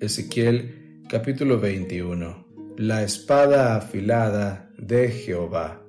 Ezequiel 0.00 1.02
capítulo 1.08 1.58
21 1.58 2.46
La 2.76 3.02
espada 3.02 3.76
afilada 3.76 4.70
de 4.78 5.08
Jehová 5.08 5.82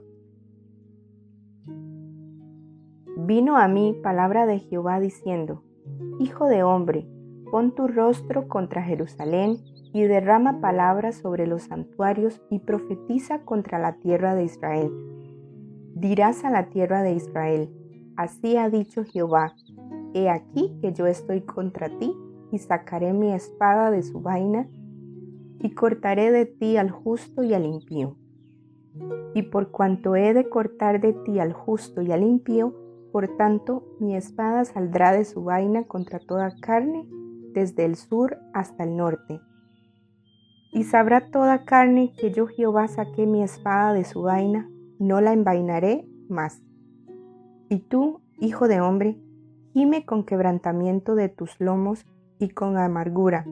Vino 3.17 3.57
a 3.57 3.67
mí 3.67 3.93
palabra 4.01 4.45
de 4.45 4.59
Jehová 4.59 5.01
diciendo, 5.01 5.61
Hijo 6.19 6.45
de 6.45 6.63
hombre, 6.63 7.05
pon 7.51 7.75
tu 7.75 7.89
rostro 7.89 8.47
contra 8.47 8.81
Jerusalén 8.81 9.57
y 9.93 10.03
derrama 10.03 10.61
palabras 10.61 11.15
sobre 11.17 11.45
los 11.45 11.63
santuarios 11.63 12.41
y 12.49 12.59
profetiza 12.59 13.43
contra 13.43 13.79
la 13.79 13.97
tierra 13.97 14.35
de 14.35 14.45
Israel. 14.45 14.89
Dirás 15.95 16.45
a 16.45 16.49
la 16.49 16.69
tierra 16.69 17.03
de 17.03 17.11
Israel, 17.11 17.69
así 18.15 18.55
ha 18.55 18.69
dicho 18.69 19.03
Jehová, 19.03 19.53
he 20.17 20.29
aquí 20.29 20.77
que 20.81 20.93
yo 20.93 21.07
estoy 21.07 21.41
contra 21.41 21.89
ti 21.97 22.13
y 22.51 22.57
sacaré 22.59 23.13
mi 23.13 23.33
espada 23.33 23.91
de 23.91 24.03
su 24.03 24.21
vaina 24.21 24.67
y 25.59 25.71
cortaré 25.71 26.31
de 26.31 26.45
ti 26.45 26.77
al 26.77 26.91
justo 26.91 27.43
y 27.43 27.53
al 27.53 27.65
impío. 27.65 28.15
Y 29.33 29.43
por 29.43 29.71
cuanto 29.71 30.15
he 30.15 30.33
de 30.33 30.49
cortar 30.49 31.01
de 31.01 31.13
ti 31.13 31.39
al 31.39 31.53
justo 31.53 32.01
y 32.01 32.11
al 32.11 32.23
impío, 32.23 32.73
por 33.11 33.37
tanto 33.37 33.95
mi 33.99 34.15
espada 34.15 34.65
saldrá 34.65 35.11
de 35.11 35.25
su 35.25 35.43
vaina 35.43 35.83
contra 35.83 36.19
toda 36.19 36.55
carne, 36.59 37.07
desde 37.53 37.85
el 37.85 37.95
sur 37.95 38.37
hasta 38.53 38.83
el 38.83 38.95
norte 38.95 39.39
y 40.71 40.83
sabrá 40.83 41.31
toda 41.31 41.65
carne 41.65 42.13
que 42.19 42.31
yo 42.31 42.45
Jehová 42.45 42.87
saqué 42.87 43.25
mi 43.25 43.41
espada 43.41 43.93
de 43.93 44.03
su 44.03 44.21
vaina, 44.21 44.69
no 44.99 45.21
la 45.21 45.33
envainaré 45.33 46.07
más. 46.29 46.61
Y 47.69 47.79
tú, 47.79 48.21
hijo 48.39 48.67
de 48.67 48.79
hombre, 48.79 49.19
gime 49.73 50.05
con 50.05 50.23
quebrantamiento 50.23 51.15
de 51.15 51.29
tus 51.29 51.59
lomos 51.59 52.05
y 52.39 52.49
con 52.49 52.77
amargura, 52.77 53.45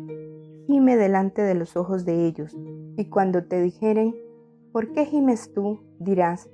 gime 0.67 0.97
delante 0.97 1.41
de 1.41 1.55
los 1.55 1.75
ojos 1.77 2.05
de 2.05 2.25
ellos. 2.25 2.55
Y 2.97 3.05
cuando 3.05 3.43
te 3.43 3.61
dijeren, 3.61 4.15
¿por 4.71 4.91
qué 4.91 5.05
gimes 5.05 5.53
tú? 5.53 5.79
dirás, 5.99 6.49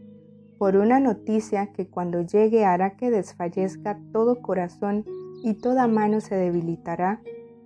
por 0.58 0.75
una 0.75 1.00
noticia 1.00 1.72
que 1.73 1.88
cuando 1.88 2.22
llegue 2.22 2.66
hará 2.66 2.95
que 2.95 3.09
desfallezca 3.09 4.00
todo 4.11 4.41
corazón 4.41 5.05
y 5.44 5.55
toda 5.55 5.88
mano 5.88 6.22
se 6.22 6.35
debilitará 6.35 7.22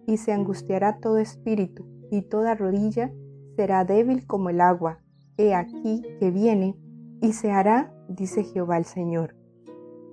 y 0.08 0.17
se 0.17 0.31
angustiará 0.31 1.00
todo 1.00 1.17
espíritu 1.17 1.86
y 2.09 2.22
toda 2.22 2.56
rodilla 2.56 3.12
será 3.56 3.84
débil 3.84 4.25
como 4.25 4.50
el 4.50 4.62
agua. 4.62 5.00
He 5.38 5.53
aquí 5.53 6.02
que 6.19 6.31
viene, 6.31 6.78
y 7.22 7.34
se 7.34 7.52
hará, 7.52 7.94
dice 8.08 8.44
Jehová 8.44 8.78
el 8.78 8.86
Señor. 8.86 9.36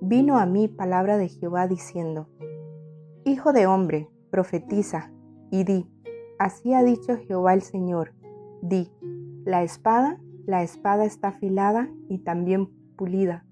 Vino 0.05 0.37
a 0.37 0.45
mí 0.45 0.67
palabra 0.67 1.17
de 1.17 1.29
Jehová 1.29 1.65
diciendo, 1.65 2.27
Hijo 3.23 3.53
de 3.53 3.67
hombre, 3.67 4.09
profetiza, 4.31 5.13
y 5.49 5.63
di, 5.63 5.87
así 6.37 6.73
ha 6.73 6.83
dicho 6.83 7.15
Jehová 7.15 7.53
el 7.53 7.61
Señor, 7.61 8.13
di, 8.61 8.91
la 9.45 9.63
espada, 9.63 10.19
la 10.45 10.61
espada 10.61 11.05
está 11.05 11.29
afilada 11.29 11.89
y 12.09 12.17
también 12.17 12.67
pulida. 12.97 13.45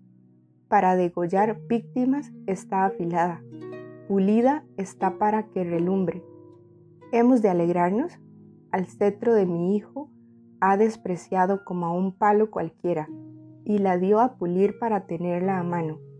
Para 0.68 0.98
degollar 0.98 1.58
víctimas 1.70 2.34
está 2.48 2.84
afilada, 2.84 3.42
pulida 4.10 4.66
está 4.76 5.18
para 5.18 5.44
que 5.48 5.64
relumbre. 5.64 6.22
¿Hemos 7.14 7.42
de 7.42 7.48
alegrarnos? 7.48 8.20
al 8.72 8.88
cetro 8.88 9.34
de 9.34 9.46
mi 9.46 9.78
hijo 9.78 10.10
ha 10.60 10.76
despreciado 10.76 11.64
como 11.64 11.86
a 11.86 11.94
un 11.94 12.12
palo 12.12 12.52
cualquiera, 12.52 13.08
y 13.64 13.78
la 13.78 13.98
dio 13.98 14.20
a 14.20 14.36
pulir 14.36 14.78
para 14.80 15.06
tenerla 15.08 15.58
a 15.58 15.64
mano. 15.64 16.11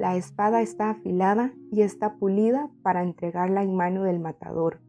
La 0.00 0.16
espada 0.16 0.62
está 0.62 0.88
afilada 0.88 1.52
y 1.70 1.82
está 1.82 2.14
pulida 2.14 2.70
para 2.80 3.02
entregarla 3.02 3.62
en 3.62 3.76
mano 3.76 4.02
del 4.04 4.18
matador. 4.18 4.80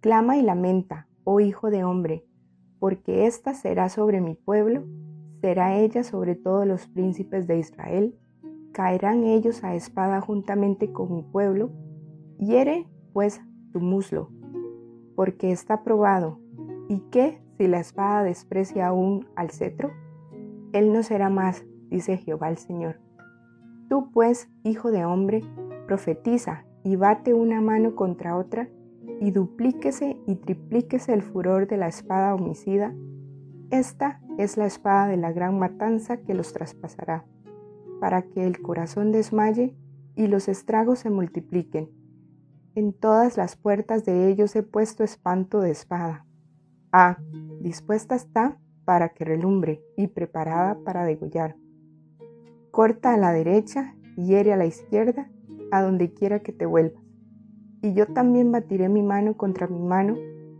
Clama 0.00 0.38
y 0.38 0.42
lamenta, 0.42 1.06
oh 1.22 1.38
hijo 1.38 1.68
de 1.68 1.84
hombre, 1.84 2.24
porque 2.78 3.26
ésta 3.26 3.52
será 3.52 3.90
sobre 3.90 4.22
mi 4.22 4.34
pueblo, 4.34 4.84
será 5.42 5.76
ella 5.76 6.02
sobre 6.02 6.34
todos 6.34 6.66
los 6.66 6.86
príncipes 6.88 7.46
de 7.46 7.58
Israel, 7.58 8.18
caerán 8.72 9.24
ellos 9.24 9.64
a 9.64 9.74
espada 9.74 10.22
juntamente 10.22 10.94
con 10.94 11.12
mi 11.12 11.22
pueblo, 11.22 11.70
hiere 12.38 12.88
pues 13.12 13.42
tu 13.70 13.80
muslo 13.80 14.30
porque 15.14 15.52
está 15.52 15.84
probado. 15.84 16.40
¿Y 16.88 17.00
qué 17.10 17.42
si 17.58 17.68
la 17.68 17.80
espada 17.80 18.22
desprecia 18.22 18.86
aún 18.86 19.28
al 19.36 19.50
cetro? 19.50 19.90
Él 20.72 20.90
no 20.90 21.02
será 21.02 21.28
más, 21.28 21.66
dice 21.90 22.16
Jehová 22.16 22.48
el 22.48 22.56
Señor. 22.56 23.09
Tú 23.90 24.10
pues, 24.10 24.48
hijo 24.64 24.90
de 24.90 25.04
hombre, 25.04 25.42
profetiza 25.86 26.64
y 26.82 26.96
bate 26.96 27.34
una 27.34 27.60
mano 27.60 27.94
contra 27.94 28.38
otra, 28.38 28.70
y 29.20 29.32
duplíquese 29.32 30.16
y 30.26 30.36
triplíquese 30.36 31.12
el 31.12 31.20
furor 31.20 31.66
de 31.66 31.76
la 31.76 31.88
espada 31.88 32.34
homicida. 32.34 32.94
Esta 33.70 34.22
es 34.38 34.56
la 34.56 34.64
espada 34.64 35.08
de 35.08 35.18
la 35.18 35.30
gran 35.30 35.58
matanza 35.58 36.16
que 36.16 36.32
los 36.32 36.54
traspasará, 36.54 37.26
para 38.00 38.22
que 38.22 38.46
el 38.46 38.62
corazón 38.62 39.12
desmaye 39.12 39.76
y 40.16 40.26
los 40.26 40.48
estragos 40.48 41.00
se 41.00 41.10
multipliquen 41.10 41.90
en 42.74 42.92
todas 42.92 43.36
las 43.36 43.56
puertas 43.56 44.04
de 44.04 44.28
ellos 44.28 44.54
he 44.54 44.62
puesto 44.62 45.02
espanto 45.02 45.60
de 45.60 45.70
espada. 45.70 46.24
Ah, 46.92 47.18
dispuesta 47.60 48.14
está 48.14 48.58
para 48.84 49.10
que 49.10 49.24
relumbre 49.24 49.82
y 49.96 50.06
preparada 50.06 50.78
para 50.84 51.04
degollar. 51.04 51.56
Corta 52.70 53.14
a 53.14 53.16
la 53.16 53.32
derecha, 53.32 53.96
hiere 54.16 54.52
a 54.52 54.56
la 54.56 54.66
izquierda, 54.66 55.28
a 55.72 55.82
donde 55.82 56.12
quiera 56.12 56.40
que 56.40 56.52
te 56.52 56.66
vuelvas. 56.66 57.02
Y 57.82 57.94
yo 57.94 58.06
también 58.06 58.52
batiré 58.52 58.88
mi 58.88 59.02
mano 59.02 59.36
contra 59.36 59.66
mi 59.66 59.80
mano 59.80 60.16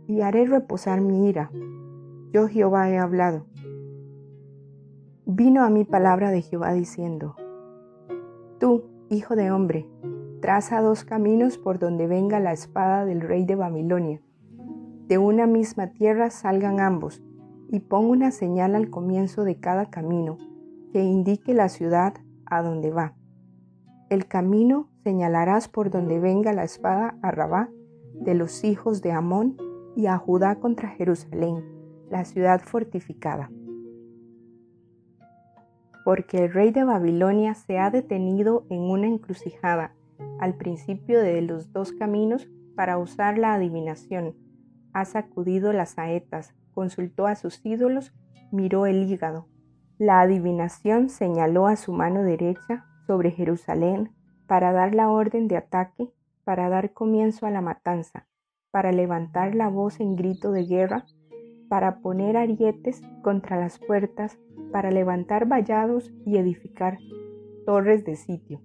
y 0.07 0.21
haré 0.21 0.45
reposar 0.45 1.01
mi 1.01 1.29
ira. 1.29 1.51
Yo 2.31 2.47
Jehová 2.47 2.89
he 2.89 2.97
hablado. 2.97 3.45
Vino 5.25 5.63
a 5.63 5.69
mi 5.69 5.85
palabra 5.85 6.31
de 6.31 6.41
Jehová 6.41 6.73
diciendo, 6.73 7.35
Tú, 8.59 8.83
hijo 9.09 9.35
de 9.35 9.51
hombre, 9.51 9.87
traza 10.41 10.81
dos 10.81 11.05
caminos 11.05 11.57
por 11.57 11.79
donde 11.79 12.07
venga 12.07 12.39
la 12.39 12.51
espada 12.51 13.05
del 13.05 13.21
rey 13.21 13.45
de 13.45 13.55
Babilonia. 13.55 14.21
De 15.07 15.17
una 15.17 15.47
misma 15.47 15.91
tierra 15.91 16.29
salgan 16.29 16.79
ambos, 16.79 17.21
y 17.69 17.79
pon 17.79 18.05
una 18.05 18.31
señal 18.31 18.75
al 18.75 18.89
comienzo 18.89 19.43
de 19.43 19.55
cada 19.59 19.89
camino, 19.89 20.37
que 20.91 21.03
indique 21.03 21.53
la 21.53 21.69
ciudad 21.69 22.13
a 22.45 22.61
donde 22.61 22.91
va. 22.91 23.15
El 24.09 24.27
camino 24.27 24.89
señalarás 25.03 25.67
por 25.67 25.89
donde 25.89 26.19
venga 26.19 26.53
la 26.53 26.63
espada 26.63 27.17
a 27.21 27.31
Rabá 27.31 27.69
de 28.13 28.35
los 28.35 28.63
hijos 28.63 29.01
de 29.01 29.11
Amón 29.11 29.57
y 29.95 30.07
a 30.07 30.17
Judá 30.17 30.55
contra 30.55 30.89
Jerusalén, 30.89 31.63
la 32.09 32.25
ciudad 32.25 32.61
fortificada. 32.61 33.49
Porque 36.03 36.45
el 36.45 36.53
rey 36.53 36.71
de 36.71 36.83
Babilonia 36.83 37.53
se 37.53 37.77
ha 37.77 37.89
detenido 37.89 38.65
en 38.69 38.81
una 38.81 39.07
encrucijada 39.07 39.95
al 40.39 40.55
principio 40.55 41.21
de 41.21 41.41
los 41.41 41.71
dos 41.71 41.91
caminos 41.91 42.49
para 42.75 42.97
usar 42.97 43.37
la 43.37 43.53
adivinación. 43.53 44.35
Ha 44.93 45.05
sacudido 45.05 45.71
las 45.73 45.91
saetas, 45.91 46.53
consultó 46.73 47.27
a 47.27 47.35
sus 47.35 47.63
ídolos, 47.63 48.13
miró 48.51 48.87
el 48.87 49.09
hígado. 49.09 49.47
La 50.01 50.21
adivinación 50.21 51.09
señaló 51.09 51.67
a 51.67 51.75
su 51.75 51.93
mano 51.93 52.23
derecha 52.23 52.87
sobre 53.05 53.29
Jerusalén 53.29 54.09
para 54.47 54.71
dar 54.71 54.95
la 54.95 55.11
orden 55.11 55.47
de 55.47 55.57
ataque, 55.57 56.09
para 56.43 56.69
dar 56.69 56.91
comienzo 56.91 57.45
a 57.45 57.51
la 57.51 57.61
matanza, 57.61 58.25
para 58.71 58.91
levantar 58.91 59.53
la 59.53 59.69
voz 59.69 59.99
en 59.99 60.15
grito 60.15 60.51
de 60.51 60.65
guerra, 60.65 61.05
para 61.69 61.99
poner 61.99 62.35
arietes 62.35 62.99
contra 63.21 63.59
las 63.59 63.77
puertas, 63.77 64.39
para 64.71 64.89
levantar 64.89 65.47
vallados 65.47 66.11
y 66.25 66.37
edificar 66.37 66.97
torres 67.67 68.03
de 68.03 68.15
sitio. 68.15 68.59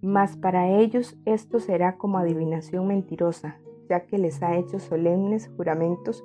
Mas 0.00 0.38
para 0.38 0.70
ellos 0.70 1.18
esto 1.26 1.60
será 1.60 1.98
como 1.98 2.16
adivinación 2.16 2.86
mentirosa, 2.86 3.60
ya 3.90 4.06
que 4.06 4.16
les 4.16 4.42
ha 4.42 4.56
hecho 4.56 4.78
solemnes 4.78 5.50
juramentos, 5.54 6.24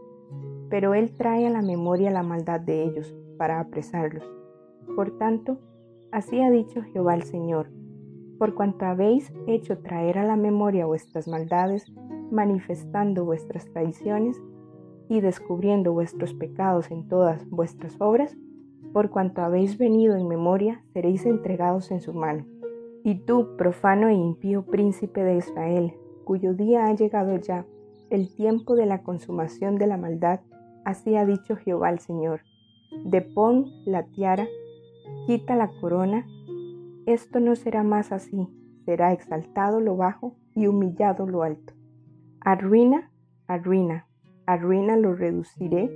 pero 0.70 0.94
Él 0.94 1.18
trae 1.18 1.48
a 1.48 1.50
la 1.50 1.62
memoria 1.62 2.12
la 2.12 2.24
maldad 2.24 2.62
de 2.62 2.84
ellos 2.84 3.14
para 3.42 3.60
apresarlos. 3.60 4.24
Por 4.96 5.18
tanto, 5.18 5.58
así 6.12 6.40
ha 6.42 6.52
dicho 6.52 6.84
Jehová 6.84 7.16
el 7.16 7.24
Señor, 7.24 7.72
por 8.38 8.54
cuanto 8.54 8.86
habéis 8.86 9.34
hecho 9.48 9.80
traer 9.80 10.20
a 10.20 10.26
la 10.26 10.36
memoria 10.36 10.86
vuestras 10.86 11.28
maldades, 11.28 11.92
manifestando 12.30 13.26
vuestras 13.26 13.66
traiciones 13.74 14.40
y 15.10 15.22
descubriendo 15.22 15.92
vuestros 15.92 16.36
pecados 16.36 16.92
en 16.92 17.08
todas 17.08 17.50
vuestras 17.50 18.00
obras, 18.00 18.38
por 18.94 19.10
cuanto 19.10 19.42
habéis 19.42 19.80
venido 19.80 20.16
en 20.16 20.28
memoria, 20.28 20.84
seréis 20.94 21.26
entregados 21.26 21.90
en 21.90 22.00
su 22.00 22.14
mano. 22.14 22.46
Y 23.04 23.26
tú, 23.26 23.58
profano 23.58 24.08
e 24.10 24.14
impío 24.14 24.68
príncipe 24.68 25.24
de 25.24 25.38
Israel, 25.38 25.96
cuyo 26.26 26.54
día 26.54 26.86
ha 26.86 26.94
llegado 26.94 27.36
ya, 27.38 27.66
el 28.12 28.36
tiempo 28.36 28.76
de 28.76 28.86
la 28.86 29.02
consumación 29.02 29.78
de 29.78 29.88
la 29.88 29.98
maldad, 29.98 30.42
así 30.86 31.16
ha 31.16 31.26
dicho 31.26 31.56
Jehová 31.56 31.90
el 31.90 31.98
Señor. 31.98 32.42
Depón 33.06 33.72
la 33.86 34.04
tiara, 34.04 34.48
quita 35.26 35.56
la 35.56 35.70
corona, 35.80 36.28
esto 37.06 37.40
no 37.40 37.56
será 37.56 37.84
más 37.84 38.12
así, 38.12 38.48
será 38.86 39.14
exaltado 39.14 39.80
lo 39.80 39.96
bajo 39.96 40.36
y 40.56 40.68
humillado 40.68 41.26
lo 41.26 41.44
alto. 41.44 41.74
Arruina, 42.42 43.12
arruina, 43.48 44.08
arruina 44.46 44.98
lo 44.98 45.16
reduciré, 45.16 45.90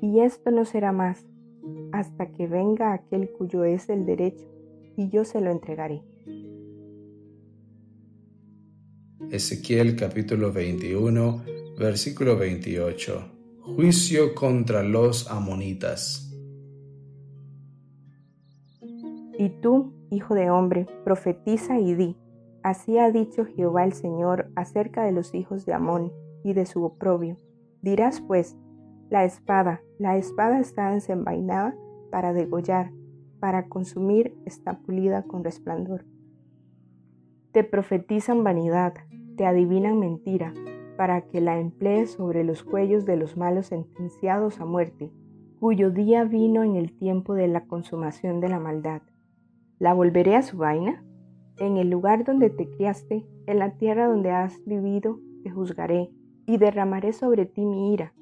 y 0.00 0.20
esto 0.20 0.50
no 0.50 0.64
será 0.64 0.92
más, 0.92 1.26
hasta 1.92 2.30
que 2.32 2.46
venga 2.46 2.92
aquel 2.92 3.30
cuyo 3.32 3.64
es 3.64 3.88
el 3.88 4.06
derecho, 4.06 4.46
y 4.96 5.08
yo 5.08 5.24
se 5.24 5.40
lo 5.40 5.50
entregaré. 5.50 6.02
Ezequiel 9.30 9.96
capítulo 9.96 10.52
21, 10.52 11.44
versículo 11.78 12.36
28. 12.36 13.39
Juicio 13.62 14.34
contra 14.34 14.82
los 14.82 15.30
amonitas. 15.30 16.34
Y 19.38 19.48
tú, 19.60 19.92
hijo 20.10 20.34
de 20.34 20.50
hombre, 20.50 20.86
profetiza 21.04 21.78
y 21.78 21.94
di, 21.94 22.16
así 22.62 22.98
ha 22.98 23.10
dicho 23.10 23.44
Jehová 23.44 23.84
el 23.84 23.92
Señor 23.92 24.50
acerca 24.56 25.04
de 25.04 25.12
los 25.12 25.34
hijos 25.34 25.66
de 25.66 25.74
Amón 25.74 26.12
y 26.42 26.54
de 26.54 26.66
su 26.66 26.84
oprobio. 26.84 27.36
Dirás 27.82 28.20
pues, 28.20 28.56
la 29.10 29.24
espada, 29.24 29.82
la 29.98 30.16
espada 30.16 30.58
está 30.58 30.90
desenvainada 30.90 31.74
para 32.10 32.32
degollar, 32.32 32.92
para 33.40 33.68
consumir 33.68 34.34
está 34.46 34.78
pulida 34.78 35.22
con 35.22 35.44
resplandor. 35.44 36.04
Te 37.52 37.64
profetizan 37.64 38.42
vanidad, 38.42 38.94
te 39.36 39.46
adivinan 39.46 39.98
mentira, 39.98 40.54
para 41.00 41.22
que 41.22 41.40
la 41.40 41.58
emplees 41.58 42.10
sobre 42.10 42.44
los 42.44 42.62
cuellos 42.62 43.06
de 43.06 43.16
los 43.16 43.38
malos 43.38 43.68
sentenciados 43.68 44.60
a 44.60 44.66
muerte, 44.66 45.10
cuyo 45.58 45.90
día 45.90 46.24
vino 46.24 46.62
en 46.62 46.76
el 46.76 46.92
tiempo 46.92 47.32
de 47.32 47.48
la 47.48 47.64
consumación 47.64 48.38
de 48.40 48.50
la 48.50 48.60
maldad. 48.60 49.00
¿La 49.78 49.94
volveré 49.94 50.36
a 50.36 50.42
su 50.42 50.58
vaina? 50.58 51.02
En 51.56 51.78
el 51.78 51.88
lugar 51.88 52.24
donde 52.24 52.50
te 52.50 52.68
criaste, 52.68 53.26
en 53.46 53.58
la 53.58 53.78
tierra 53.78 54.08
donde 54.08 54.30
has 54.30 54.62
vivido, 54.66 55.20
te 55.42 55.50
juzgaré 55.50 56.10
y 56.44 56.58
derramaré 56.58 57.14
sobre 57.14 57.46
ti 57.46 57.64
mi 57.64 57.94
ira. 57.94 58.12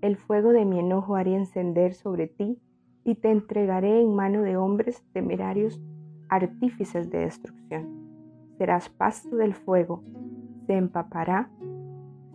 El 0.00 0.16
fuego 0.16 0.50
de 0.50 0.64
mi 0.64 0.80
enojo 0.80 1.14
haré 1.14 1.36
encender 1.36 1.94
sobre 1.94 2.26
ti 2.26 2.58
y 3.04 3.14
te 3.14 3.30
entregaré 3.30 4.00
en 4.00 4.16
mano 4.16 4.42
de 4.42 4.56
hombres 4.56 5.00
temerarios, 5.12 5.80
artífices 6.28 7.08
de 7.08 7.18
destrucción. 7.18 7.86
Serás 8.58 8.88
pasto 8.88 9.36
del 9.36 9.54
fuego, 9.54 10.02
se 10.66 10.74
empapará 10.74 11.52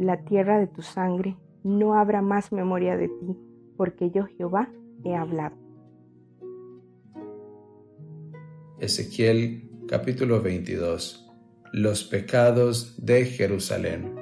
la 0.02 0.24
tierra 0.24 0.60
de 0.60 0.68
tu 0.68 0.82
sangre, 0.82 1.38
no 1.64 1.94
habrá 1.94 2.24
más 2.24 2.52
memoria 2.52 2.98
de 2.98 3.08
ti, 3.08 3.38
porque 3.78 4.10
yo 4.10 4.26
Jehová 4.26 4.70
he 5.04 5.16
hablado. 5.16 5.56
Ezequiel 8.80 9.70
capítulo 9.88 10.42
22 10.42 11.30
Los 11.72 12.04
pecados 12.04 13.06
de 13.06 13.26
Jerusalén 13.26 14.16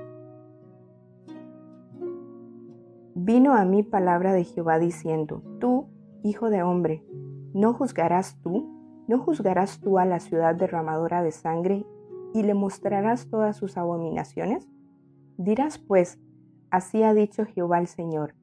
Vino 3.15 3.53
a 3.53 3.63
mí 3.63 3.83
palabra 3.83 4.33
de 4.33 4.43
Jehová 4.43 4.79
diciendo, 4.79 5.43
Tú, 5.61 5.87
hijo 6.23 6.49
de 6.49 6.61
hombre, 6.61 7.05
¿no 7.53 7.73
juzgarás 7.73 8.37
tú? 8.41 8.75
¿No 9.07 9.19
juzgarás 9.19 9.79
tú 9.79 9.97
a 9.97 10.05
la 10.05 10.19
ciudad 10.19 10.55
derramadora 10.55 11.23
de 11.23 11.31
sangre 11.31 11.85
y 12.33 12.43
le 12.43 12.53
mostrarás 12.53 13.29
todas 13.29 13.55
sus 13.55 13.77
abominaciones? 13.77 14.67
Dirás 15.39 15.77
pues, 15.77 16.19
así 16.69 17.01
ha 17.01 17.13
dicho 17.13 17.45
Jehová 17.45 17.79
el 17.79 17.87
Señor, 17.87 18.35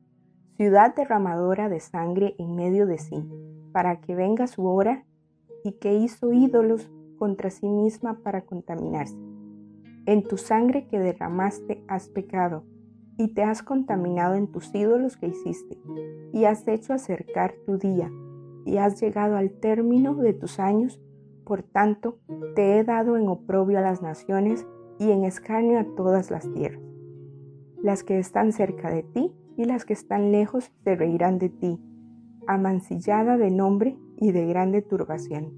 ciudad 0.56 0.94
derramadora 0.94 1.68
de 1.68 1.78
sangre 1.78 2.34
en 2.38 2.56
medio 2.56 2.86
de 2.86 2.96
sí, 2.96 3.22
para 3.70 4.00
que 4.00 4.14
venga 4.14 4.46
su 4.46 4.64
hora 4.66 5.04
y 5.62 5.72
que 5.72 5.92
hizo 5.92 6.32
ídolos 6.32 6.90
contra 7.18 7.50
sí 7.50 7.68
misma 7.68 8.20
para 8.22 8.46
contaminarse. 8.46 9.14
En 10.06 10.22
tu 10.22 10.38
sangre 10.38 10.88
que 10.88 10.98
derramaste 10.98 11.84
has 11.86 12.08
pecado, 12.08 12.64
y 13.18 13.34
te 13.34 13.42
has 13.42 13.62
contaminado 13.62 14.34
en 14.34 14.50
tus 14.50 14.74
ídolos 14.74 15.18
que 15.18 15.26
hiciste, 15.28 15.78
y 16.32 16.46
has 16.46 16.66
hecho 16.66 16.94
acercar 16.94 17.56
tu 17.66 17.76
día, 17.76 18.10
y 18.64 18.78
has 18.78 18.98
llegado 19.02 19.36
al 19.36 19.50
término 19.50 20.14
de 20.14 20.32
tus 20.32 20.58
años, 20.58 20.98
por 21.44 21.62
tanto 21.62 22.20
te 22.54 22.78
he 22.78 22.84
dado 22.84 23.18
en 23.18 23.28
oprobio 23.28 23.80
a 23.80 23.82
las 23.82 24.00
naciones 24.00 24.66
y 24.98 25.10
en 25.10 25.24
escarnio 25.24 25.78
a 25.78 25.84
todas 25.94 26.30
las 26.30 26.50
tierras. 26.54 26.85
Las 27.82 28.02
que 28.02 28.18
están 28.18 28.52
cerca 28.52 28.90
de 28.90 29.02
ti 29.02 29.32
y 29.56 29.64
las 29.64 29.84
que 29.84 29.92
están 29.92 30.32
lejos 30.32 30.72
se 30.84 30.96
reirán 30.96 31.38
de 31.38 31.48
ti, 31.48 31.80
amancillada 32.46 33.36
de 33.36 33.50
nombre 33.50 33.98
y 34.16 34.32
de 34.32 34.46
grande 34.46 34.82
turbación. 34.82 35.52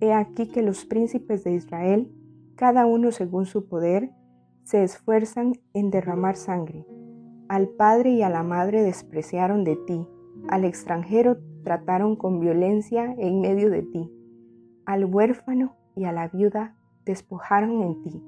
He 0.00 0.12
aquí 0.12 0.48
que 0.48 0.62
los 0.62 0.84
príncipes 0.84 1.44
de 1.44 1.54
Israel, 1.54 2.12
cada 2.56 2.86
uno 2.86 3.10
según 3.12 3.46
su 3.46 3.68
poder, 3.68 4.10
se 4.64 4.82
esfuerzan 4.82 5.54
en 5.72 5.90
derramar 5.90 6.36
sangre. 6.36 6.84
Al 7.48 7.68
padre 7.68 8.10
y 8.10 8.22
a 8.22 8.28
la 8.28 8.42
madre 8.42 8.82
despreciaron 8.82 9.64
de 9.64 9.76
ti, 9.76 10.06
al 10.48 10.64
extranjero 10.64 11.38
trataron 11.62 12.16
con 12.16 12.40
violencia 12.40 13.14
en 13.18 13.40
medio 13.40 13.70
de 13.70 13.82
ti, 13.82 14.10
al 14.84 15.04
huérfano 15.04 15.76
y 15.94 16.04
a 16.04 16.12
la 16.12 16.28
viuda 16.28 16.76
despojaron 17.04 17.82
en 17.82 18.02
ti. 18.02 18.22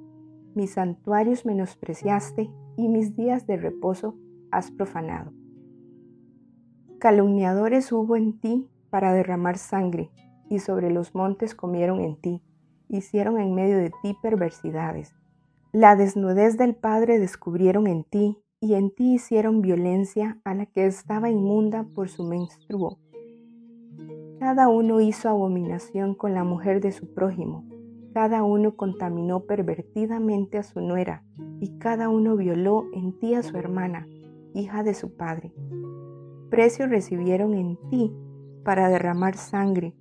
Mis 0.54 0.72
santuarios 0.72 1.44
menospreciaste 1.44 2.50
y 2.78 2.88
mis 2.88 3.16
días 3.16 3.46
de 3.46 3.56
reposo 3.56 4.14
has 4.52 4.70
profanado. 4.70 5.32
Calumniadores 7.00 7.90
hubo 7.92 8.16
en 8.16 8.38
ti 8.38 8.68
para 8.88 9.12
derramar 9.12 9.58
sangre, 9.58 10.10
y 10.48 10.60
sobre 10.60 10.90
los 10.90 11.14
montes 11.14 11.54
comieron 11.54 12.00
en 12.00 12.16
ti, 12.16 12.40
hicieron 12.88 13.38
en 13.38 13.54
medio 13.54 13.76
de 13.76 13.90
ti 14.02 14.16
perversidades. 14.22 15.12
La 15.72 15.96
desnudez 15.96 16.56
del 16.56 16.74
Padre 16.76 17.18
descubrieron 17.18 17.88
en 17.88 18.04
ti, 18.04 18.38
y 18.60 18.74
en 18.74 18.94
ti 18.94 19.14
hicieron 19.14 19.60
violencia 19.60 20.40
a 20.44 20.54
la 20.54 20.66
que 20.66 20.86
estaba 20.86 21.30
inmunda 21.30 21.84
por 21.94 22.08
su 22.08 22.24
menstruo. 22.24 22.98
Cada 24.38 24.68
uno 24.68 25.00
hizo 25.00 25.28
abominación 25.28 26.14
con 26.14 26.32
la 26.32 26.44
mujer 26.44 26.80
de 26.80 26.92
su 26.92 27.12
prójimo, 27.12 27.64
cada 28.12 28.42
uno 28.42 28.76
contaminó 28.76 29.40
pervertidamente 29.40 30.58
a 30.58 30.62
su 30.62 30.80
nuera, 30.80 31.24
y 31.60 31.78
cada 31.78 32.08
uno 32.08 32.36
violó 32.36 32.86
en 32.92 33.18
ti 33.18 33.34
a 33.34 33.42
su 33.42 33.56
hermana, 33.56 34.06
hija 34.54 34.82
de 34.82 34.94
su 34.94 35.16
padre. 35.16 35.52
Precio 36.50 36.86
recibieron 36.86 37.54
en 37.54 37.76
ti 37.90 38.12
para 38.64 38.88
derramar 38.88 39.36
sangre, 39.36 39.94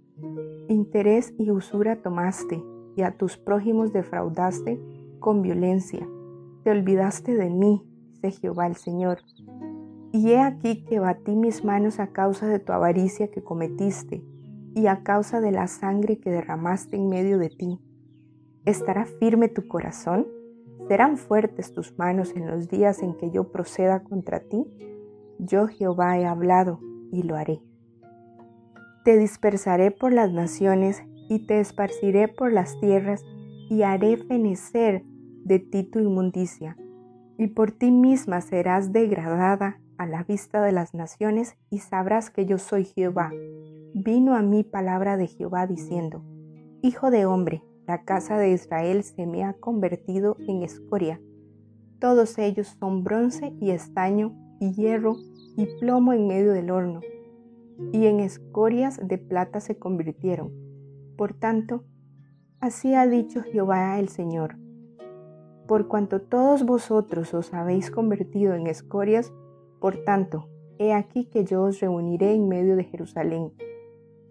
interés 0.67 1.33
y 1.37 1.51
usura 1.51 2.01
tomaste, 2.01 2.63
y 2.95 3.03
a 3.03 3.17
tus 3.17 3.37
prójimos 3.37 3.93
defraudaste 3.93 4.79
con 5.19 5.41
violencia. 5.41 6.07
Te 6.63 6.71
olvidaste 6.71 7.35
de 7.35 7.49
mí, 7.49 7.83
dice 8.11 8.31
Jehová 8.31 8.67
el 8.67 8.75
Señor. 8.75 9.19
Y 10.11 10.31
he 10.31 10.39
aquí 10.39 10.83
que 10.85 10.99
batí 10.99 11.35
mis 11.35 11.63
manos 11.63 11.99
a 11.99 12.07
causa 12.07 12.47
de 12.47 12.59
tu 12.59 12.71
avaricia 12.71 13.29
que 13.29 13.43
cometiste, 13.43 14.23
y 14.73 14.87
a 14.87 15.03
causa 15.03 15.41
de 15.41 15.51
la 15.51 15.67
sangre 15.67 16.19
que 16.19 16.29
derramaste 16.29 16.97
en 16.97 17.09
medio 17.09 17.37
de 17.37 17.49
ti. 17.49 17.79
¿Estará 18.67 19.05
firme 19.05 19.47
tu 19.47 19.65
corazón? 19.65 20.27
¿Serán 20.89 21.15
fuertes 21.15 21.71
tus 21.71 21.97
manos 21.97 22.35
en 22.35 22.47
los 22.47 22.67
días 22.67 23.01
en 23.01 23.13
que 23.13 23.31
yo 23.31 23.49
proceda 23.49 24.03
contra 24.03 24.41
ti? 24.41 24.65
Yo 25.39 25.67
Jehová 25.67 26.19
he 26.19 26.25
hablado 26.25 26.81
y 27.13 27.23
lo 27.23 27.37
haré. 27.37 27.61
Te 29.05 29.17
dispersaré 29.17 29.91
por 29.91 30.11
las 30.11 30.33
naciones 30.33 31.01
y 31.29 31.47
te 31.47 31.61
esparciré 31.61 32.27
por 32.27 32.51
las 32.51 32.77
tierras 32.81 33.23
y 33.69 33.83
haré 33.83 34.17
fenecer 34.17 35.05
de 35.45 35.59
ti 35.59 35.83
tu 35.83 35.99
inmundicia, 35.99 36.75
y 37.37 37.47
por 37.47 37.71
ti 37.71 37.89
misma 37.89 38.41
serás 38.41 38.91
degradada 38.91 39.79
a 39.97 40.05
la 40.05 40.23
vista 40.23 40.61
de 40.61 40.73
las 40.73 40.93
naciones 40.93 41.55
y 41.69 41.79
sabrás 41.79 42.29
que 42.29 42.45
yo 42.45 42.57
soy 42.57 42.83
Jehová. 42.83 43.31
Vino 43.93 44.35
a 44.35 44.41
mí 44.41 44.65
palabra 44.65 45.15
de 45.15 45.27
Jehová 45.27 45.67
diciendo, 45.67 46.21
Hijo 46.81 47.11
de 47.11 47.25
hombre, 47.25 47.63
la 47.87 48.03
casa 48.03 48.37
de 48.37 48.51
Israel 48.51 49.01
se 49.03 49.25
me 49.25 49.45
ha 49.45 49.53
convertido 49.53 50.35
en 50.45 50.61
escoria. 50.61 51.21
Todos 51.99 52.37
ellos 52.37 52.75
son 52.79 53.05
bronce 53.05 53.55
y 53.61 53.71
estaño 53.71 54.35
y 54.59 54.73
hierro 54.73 55.15
y 55.55 55.67
plomo 55.79 56.11
en 56.11 56.27
medio 56.27 56.51
del 56.51 56.69
horno, 56.69 56.99
y 57.93 58.07
en 58.07 58.19
escorias 58.19 58.99
de 59.01 59.17
plata 59.17 59.61
se 59.61 59.77
convirtieron. 59.77 60.51
Por 61.17 61.33
tanto, 61.33 61.85
así 62.59 62.93
ha 62.93 63.07
dicho 63.07 63.41
Jehová 63.41 63.97
el 63.99 64.09
Señor. 64.09 64.57
Por 65.65 65.87
cuanto 65.87 66.21
todos 66.21 66.65
vosotros 66.65 67.33
os 67.33 67.53
habéis 67.53 67.89
convertido 67.89 68.53
en 68.53 68.67
escorias, 68.67 69.33
por 69.79 70.03
tanto, 70.03 70.49
he 70.77 70.93
aquí 70.93 71.25
que 71.25 71.45
yo 71.45 71.63
os 71.63 71.79
reuniré 71.79 72.33
en 72.33 72.49
medio 72.49 72.75
de 72.75 72.83
Jerusalén, 72.83 73.53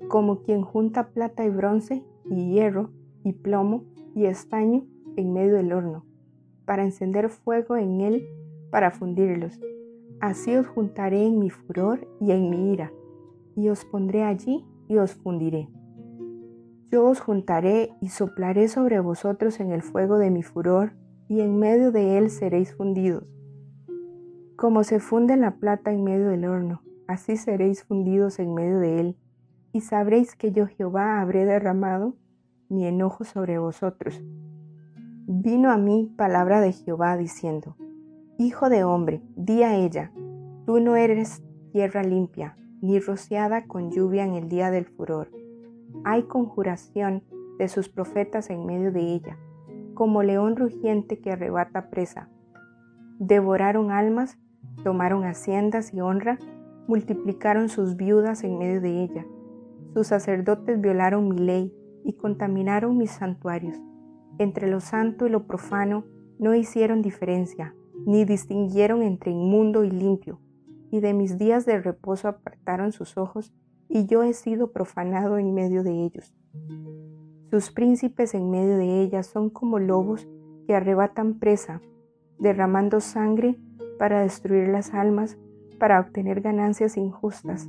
como 0.09 0.43
quien 0.43 0.63
junta 0.63 1.09
plata 1.09 1.45
y 1.45 1.51
bronce 1.51 2.05
y 2.27 2.53
hierro 2.53 2.91
y 3.27 3.33
plomo 3.33 3.83
y 4.15 4.27
estaño 4.27 4.87
en 5.17 5.33
medio 5.33 5.57
del 5.57 5.73
horno, 5.73 6.07
para 6.65 6.85
encender 6.85 7.29
fuego 7.29 7.77
en 7.77 8.01
él 8.01 8.25
para 8.71 8.93
fundirlos. 8.93 9.59
Así 10.21 10.55
os 10.55 10.69
juntaré 10.69 11.27
en 11.27 11.41
mi 11.41 11.51
furor 11.51 12.07
y 12.21 12.31
en 12.31 12.49
mi 12.51 12.73
ira, 12.73 12.93
y 13.57 13.69
os 13.69 13.85
pondré 13.85 14.23
allí 14.23 14.65
y 14.87 14.99
os 14.99 15.15
fundiré. 15.15 15.69
Yo 16.93 17.05
os 17.05 17.19
juntaré 17.19 17.91
y 18.01 18.11
soplaré 18.11 18.69
sobre 18.69 19.01
vosotros 19.01 19.59
en 19.59 19.73
el 19.73 19.83
fuego 19.83 20.19
de 20.19 20.31
mi 20.31 20.45
furor, 20.45 20.93
y 21.29 21.41
en 21.41 21.59
medio 21.59 21.91
de 21.91 22.19
él 22.19 22.31
seréis 22.31 22.77
fundidos. 22.77 23.25
Como 24.55 24.85
se 24.85 25.01
funde 25.01 25.37
la 25.37 25.57
plata 25.57 25.93
en 25.93 26.05
medio 26.05 26.29
del 26.29 26.45
horno, 26.45 26.81
así 27.09 27.37
seréis 27.37 27.83
fundidos 27.83 28.39
en 28.39 28.55
medio 28.55 28.79
de 28.79 29.01
él, 29.01 29.17
y 29.73 29.81
sabréis 29.81 30.37
que 30.37 30.53
yo 30.53 30.69
Jehová 30.69 31.21
habré 31.21 31.45
derramado 31.45 32.15
mi 32.69 32.87
enojo 32.87 33.25
sobre 33.25 33.59
vosotros. 33.59 34.23
Vino 35.27 35.71
a 35.71 35.77
mí 35.77 36.13
palabra 36.17 36.61
de 36.61 36.73
Jehová 36.73 37.17
diciendo, 37.17 37.77
Hijo 38.39 38.69
de 38.69 38.85
hombre, 38.85 39.23
di 39.35 39.63
a 39.63 39.75
ella, 39.75 40.13
tú 40.67 40.81
no 40.81 40.97
eres 40.97 41.43
tierra 41.73 42.03
limpia, 42.03 42.57
ni 42.81 43.01
rociada 43.01 43.67
con 43.67 43.91
lluvia 43.91 44.25
en 44.25 44.35
el 44.35 44.49
día 44.49 44.71
del 44.71 44.85
furor. 44.85 45.31
Hay 46.05 46.25
conjuración 46.25 47.23
de 47.59 47.69
sus 47.69 47.89
profetas 47.89 48.51
en 48.51 48.67
medio 48.67 48.93
de 48.93 49.01
ella, 49.15 49.39
como 49.95 50.23
león 50.23 50.57
rugiente 50.57 51.19
que 51.21 51.33
arrebata 51.33 51.91
presa. 51.91 52.29
Devoraron 53.19 53.91
almas, 53.91 54.39
tomaron 54.85 55.25
haciendas 55.25 55.95
y 55.95 56.01
honra, 56.01 56.39
multiplicaron 56.87 57.69
sus 57.69 57.97
viudas 57.97 58.45
en 58.45 58.59
medio 58.59 58.81
de 58.81 59.03
ella. 59.03 59.27
Sus 59.95 60.09
sacerdotes 60.09 60.81
violaron 60.81 61.29
mi 61.29 61.39
ley 61.39 61.76
y 62.07 62.13
contaminaron 62.13 62.97
mis 62.97 63.11
santuarios. 63.11 63.77
Entre 64.39 64.69
lo 64.69 64.81
santo 64.81 65.27
y 65.27 65.31
lo 65.31 65.47
profano 65.47 66.05
no 66.39 66.55
hicieron 66.55 67.03
diferencia, 67.03 67.75
ni 68.07 68.25
distinguieron 68.25 69.03
entre 69.03 69.33
inmundo 69.33 69.83
y 69.83 69.91
limpio, 69.91 70.39
y 70.91 71.01
de 71.01 71.13
mis 71.15 71.37
días 71.37 71.67
de 71.67 71.81
reposo 71.81 72.29
apartaron 72.29 72.93
sus 72.93 73.19
ojos, 73.19 73.53
y 73.89 74.07
yo 74.07 74.23
he 74.23 74.33
sido 74.35 74.73
profanado 74.73 75.39
en 75.39 75.53
medio 75.53 75.83
de 75.83 76.05
ellos. 76.05 76.33
Sus 77.51 77.73
príncipes 77.73 78.35
en 78.35 78.51
medio 78.51 78.77
de 78.77 79.03
ellas 79.03 79.27
son 79.27 79.51
como 79.51 79.81
lobos 79.81 80.29
que 80.67 80.75
arrebatan 80.75 81.39
presa, 81.41 81.81
derramando 82.39 83.01
sangre 83.01 83.59
para 83.99 84.21
destruir 84.21 84.69
las 84.69 84.95
almas, 84.95 85.39
para 85.79 85.99
obtener 85.99 86.41
ganancias 86.41 86.97
injustas. 86.97 87.69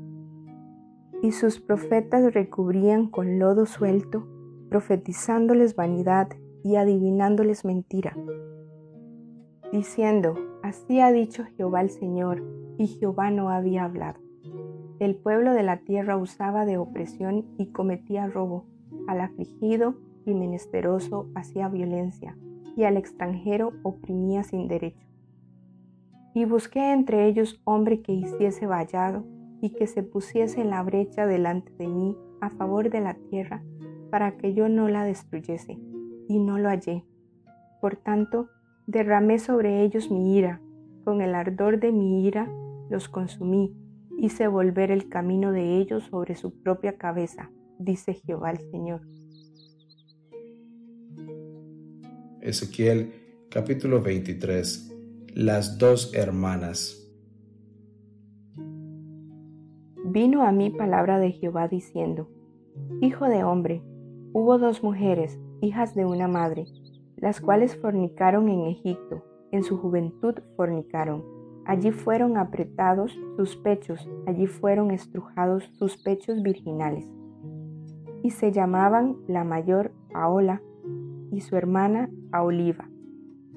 Y 1.22 1.32
sus 1.32 1.60
profetas 1.60 2.34
recubrían 2.34 3.08
con 3.08 3.40
lodo 3.40 3.66
suelto, 3.66 4.28
profetizándoles 4.70 5.76
vanidad 5.76 6.30
y 6.64 6.76
adivinándoles 6.76 7.66
mentira, 7.66 8.16
diciendo, 9.72 10.36
así 10.64 11.00
ha 11.00 11.12
dicho 11.12 11.46
Jehová 11.56 11.82
el 11.82 11.90
Señor, 11.90 12.44
y 12.78 12.88
Jehová 12.88 13.32
no 13.32 13.50
había 13.50 13.86
hablado. 13.86 14.20
El 15.00 15.16
pueblo 15.16 15.54
de 15.54 15.64
la 15.64 15.78
tierra 15.78 16.18
usaba 16.18 16.66
de 16.66 16.78
opresión 16.78 17.46
y 17.58 17.68
cometía 17.68 18.28
robo, 18.28 18.66
al 19.08 19.22
afligido 19.22 19.96
y 20.26 20.34
menesteroso 20.34 21.30
hacía 21.36 21.70
violencia, 21.70 22.38
y 22.76 22.84
al 22.84 22.98
extranjero 22.98 23.74
oprimía 23.84 24.44
sin 24.44 24.68
derecho. 24.68 25.08
Y 26.34 26.46
busqué 26.46 26.92
entre 26.94 27.28
ellos 27.28 27.60
hombre 27.64 28.02
que 28.02 28.14
hiciese 28.14 28.68
vallado 28.68 29.24
y 29.62 29.72
que 29.72 29.88
se 29.88 30.04
pusiese 30.04 30.62
en 30.62 30.70
la 30.70 30.84
brecha 30.84 31.26
delante 31.26 31.72
de 31.78 31.88
mí 31.88 32.16
a 32.42 32.50
favor 32.52 32.90
de 32.90 33.02
la 33.02 33.16
tierra, 33.30 33.64
para 34.12 34.38
que 34.38 34.54
yo 34.54 34.70
no 34.70 34.88
la 34.88 35.04
destruyese, 35.04 35.78
y 36.28 36.40
no 36.40 36.58
lo 36.58 36.70
hallé. 36.70 37.04
Por 37.82 37.96
tanto, 37.96 38.50
derramé 38.86 39.40
sobre 39.40 39.84
ellos 39.84 40.12
mi 40.12 40.38
ira, 40.38 40.62
con 41.04 41.22
el 41.22 41.36
ardor 41.36 41.80
de 41.80 41.92
mi 41.92 42.26
ira 42.26 42.52
los 42.90 43.10
consumí, 43.10 43.76
hice 44.18 44.48
volver 44.48 44.92
el 44.92 45.10
camino 45.10 45.52
de 45.52 45.78
ellos 45.78 46.04
sobre 46.06 46.36
su 46.36 46.62
propia 46.62 46.98
cabeza, 46.98 47.52
dice 47.80 48.14
Jehová 48.14 48.52
el 48.52 48.60
Señor. 48.72 49.02
Ezequiel 52.42 53.14
capítulo 53.50 54.02
23 54.02 54.96
Las 55.34 55.78
dos 55.78 56.14
hermanas 56.14 57.07
Vino 60.20 60.42
a 60.42 60.52
mí 60.52 60.72
palabra 60.72 61.20
de 61.20 61.32
Jehová 61.32 61.68
diciendo, 61.68 62.28
Hijo 63.02 63.26
de 63.26 63.44
hombre, 63.44 63.84
hubo 64.34 64.58
dos 64.58 64.82
mujeres, 64.82 65.40
hijas 65.62 65.94
de 65.94 66.06
una 66.06 66.28
madre, 66.28 66.66
las 67.18 67.40
cuales 67.40 67.78
fornicaron 67.78 68.50
en 68.50 68.62
Egipto, 68.62 69.24
en 69.52 69.62
su 69.62 69.78
juventud 69.78 70.34
fornicaron. 70.56 71.24
Allí 71.68 71.92
fueron 71.92 72.38
apretados 72.38 73.16
sus 73.36 73.58
pechos, 73.58 74.10
allí 74.26 74.48
fueron 74.48 74.90
estrujados 74.90 75.66
sus 75.78 76.02
pechos 76.02 76.42
virginales. 76.42 77.08
Y 78.24 78.32
se 78.32 78.52
llamaban 78.52 79.18
la 79.28 79.44
mayor 79.44 79.92
Aola 80.16 80.64
y 81.32 81.42
su 81.42 81.56
hermana 81.58 82.10
Aoliva, 82.32 82.90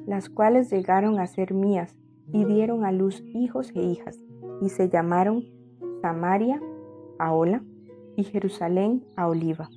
las 0.06 0.28
cuales 0.28 0.70
llegaron 0.70 1.20
a 1.20 1.26
ser 1.26 1.54
mías 1.54 1.96
y 2.34 2.44
dieron 2.44 2.84
a 2.84 2.92
luz 2.92 3.24
hijos 3.32 3.72
e 3.74 3.80
hijas, 3.80 4.22
y 4.60 4.68
se 4.68 4.90
llamaron 4.90 5.58
Samaria 6.00 6.61
Aola 7.19 7.62
y 8.16 8.25
Jerusalén 8.25 9.04
Aoliva. 9.16 9.71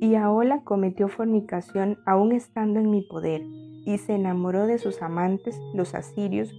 Y 0.00 0.14
Aola 0.14 0.62
cometió 0.64 1.08
fornicación 1.08 1.98
aún 2.06 2.32
estando 2.32 2.80
en 2.80 2.90
mi 2.90 3.02
poder, 3.02 3.42
y 3.86 3.98
se 3.98 4.14
enamoró 4.14 4.66
de 4.66 4.78
sus 4.78 5.02
amantes, 5.02 5.60
los 5.74 5.94
asirios, 5.94 6.52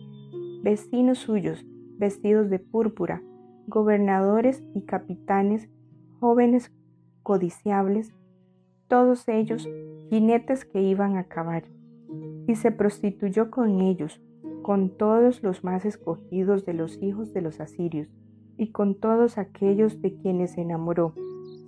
vecinos 0.64 1.20
suyos, 1.20 1.66
vestidos 1.98 2.50
de 2.50 2.60
púrpura, 2.60 3.22
gobernadores 3.68 4.64
y 4.74 4.84
capitanes, 4.84 5.70
jóvenes 6.20 6.72
codiciables, 7.24 8.14
todos 8.88 9.28
ellos 9.28 9.68
jinetes 10.10 10.66
que 10.66 10.82
iban 10.82 11.18
a 11.18 11.26
caballo, 11.26 11.72
y 12.48 12.56
se 12.56 12.72
prostituyó 12.72 13.50
con 13.50 13.82
ellos, 13.82 14.22
con 14.62 14.98
todos 14.98 15.42
los 15.42 15.64
más 15.64 15.86
escogidos 15.86 16.66
de 16.66 16.74
los 16.74 17.02
hijos 17.02 17.34
de 17.34 17.42
los 17.42 17.60
asirios, 17.60 18.08
y 18.62 18.72
con 18.72 18.94
todos 18.94 19.40
aquellos 19.40 20.04
de 20.04 20.14
quienes 20.18 20.52
se 20.52 20.62
enamoró 20.62 21.16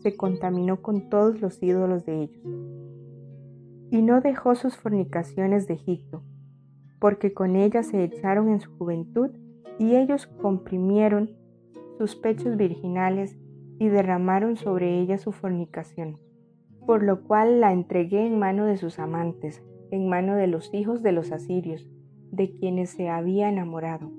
se 0.03 0.15
contaminó 0.15 0.83
con 0.83 1.09
todos 1.09 1.41
los 1.41 1.63
ídolos 1.63 2.05
de 2.05 2.21
ellos. 2.21 2.45
Y 3.89 4.03
no 4.03 4.21
dejó 4.21 4.53
sus 4.53 4.77
fornicaciones 4.77 5.65
de 5.65 5.73
Egipto, 5.73 6.21
porque 6.99 7.33
con 7.33 7.55
ellas 7.55 7.87
se 7.87 8.03
echaron 8.03 8.49
en 8.49 8.59
su 8.59 8.77
juventud 8.77 9.31
y 9.79 9.95
ellos 9.95 10.27
comprimieron 10.27 11.31
sus 11.97 12.15
pechos 12.15 12.57
virginales 12.57 13.39
y 13.79 13.87
derramaron 13.87 14.55
sobre 14.55 14.99
ella 14.99 15.17
su 15.17 15.31
fornicación, 15.31 16.19
por 16.85 17.01
lo 17.01 17.23
cual 17.23 17.59
la 17.59 17.73
entregué 17.73 18.23
en 18.23 18.37
mano 18.37 18.65
de 18.65 18.77
sus 18.77 18.99
amantes, 18.99 19.63
en 19.89 20.07
mano 20.07 20.35
de 20.35 20.45
los 20.45 20.71
hijos 20.75 21.01
de 21.01 21.11
los 21.11 21.31
asirios, 21.31 21.89
de 22.31 22.51
quienes 22.51 22.91
se 22.91 23.09
había 23.09 23.49
enamorado. 23.49 24.11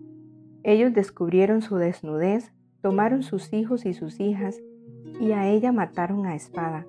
Ellos 0.64 0.94
descubrieron 0.94 1.60
su 1.60 1.76
desnudez, 1.76 2.53
tomaron 2.84 3.22
sus 3.22 3.54
hijos 3.54 3.86
y 3.86 3.94
sus 3.94 4.20
hijas 4.20 4.60
y 5.18 5.32
a 5.32 5.48
ella 5.48 5.72
mataron 5.72 6.26
a 6.26 6.34
espada. 6.34 6.86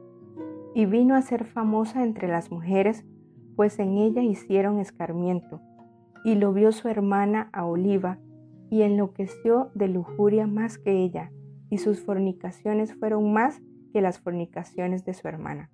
Y 0.74 0.86
vino 0.88 1.16
a 1.16 1.22
ser 1.22 1.46
famosa 1.46 2.04
entre 2.04 2.28
las 2.28 2.52
mujeres, 2.52 3.06
pues 3.56 3.80
en 3.80 3.98
ella 3.98 4.22
hicieron 4.22 4.80
escarmiento. 4.80 5.62
Y 6.26 6.36
lo 6.36 6.52
vio 6.52 6.74
su 6.74 6.90
hermana 6.90 7.50
a 7.54 7.66
Oliva, 7.66 8.20
y 8.70 8.82
enloqueció 8.82 9.72
de 9.74 9.88
lujuria 9.88 10.48
más 10.48 10.78
que 10.78 11.02
ella, 11.02 11.32
y 11.70 11.78
sus 11.78 12.02
fornicaciones 12.02 12.94
fueron 12.94 13.32
más 13.32 13.62
que 13.94 14.02
las 14.02 14.20
fornicaciones 14.20 15.06
de 15.06 15.14
su 15.14 15.30
hermana. 15.30 15.72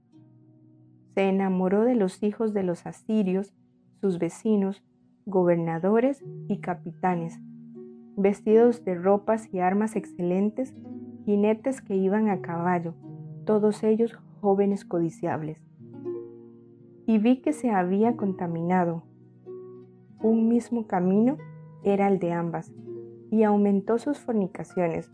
Se 1.16 1.30
enamoró 1.30 1.84
de 1.84 1.96
los 1.96 2.22
hijos 2.22 2.54
de 2.54 2.62
los 2.62 2.86
asirios, 2.86 3.56
sus 4.02 4.20
vecinos, 4.20 4.84
gobernadores 5.26 6.24
y 6.48 6.60
capitanes, 6.60 7.40
vestidos 8.18 8.84
de 8.84 8.96
ropas 8.96 9.54
y 9.54 9.60
armas 9.60 9.96
excelentes, 9.96 10.74
jinetes 11.26 11.82
que 11.82 11.96
iban 11.96 12.30
a 12.30 12.42
caballo, 12.42 12.94
todos 13.46 13.84
ellos 13.84 14.18
jóvenes 14.42 14.86
codiciables. 14.86 15.62
Y 17.06 17.18
vi 17.18 17.42
que 17.42 17.54
se 17.54 17.72
había 17.72 18.16
contaminado. 18.16 19.04
Un 20.22 20.48
mismo 20.48 20.88
camino 20.88 21.38
era 21.84 22.08
el 22.08 22.20
de 22.20 22.32
ambas, 22.32 22.72
y 23.32 23.44
aumentó 23.44 23.98
sus 23.98 24.20
fornicaciones, 24.20 25.10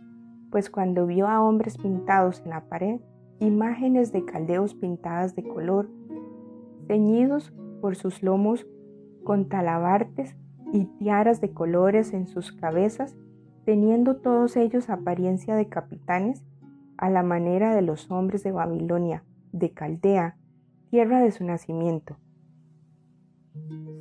pues 0.51 0.69
cuando 0.69 1.05
vio 1.05 1.27
a 1.27 1.41
hombres 1.41 1.77
pintados 1.77 2.41
en 2.43 2.49
la 2.49 2.67
pared, 2.67 2.99
imágenes 3.39 4.11
de 4.11 4.25
caldeos 4.25 4.73
pintadas 4.73 5.35
de 5.35 5.43
color, 5.43 5.89
ceñidos 6.87 7.53
por 7.81 7.95
sus 7.95 8.23
lomos 8.23 8.65
con 9.23 9.49
talabartes 9.49 10.35
y 10.73 10.85
tiaras 10.85 11.41
de 11.41 11.51
colores 11.51 12.13
en 12.13 12.27
sus 12.27 12.51
cabezas, 12.51 13.15
teniendo 13.65 14.17
todos 14.17 14.57
ellos 14.57 14.89
apariencia 14.89 15.55
de 15.55 15.67
capitanes, 15.67 16.43
a 16.97 17.09
la 17.09 17.23
manera 17.23 17.75
de 17.75 17.81
los 17.81 18.09
hombres 18.09 18.43
de 18.43 18.51
Babilonia, 18.51 19.23
de 19.51 19.71
Caldea, 19.71 20.37
tierra 20.89 21.21
de 21.21 21.31
su 21.31 21.43
nacimiento. 21.43 22.17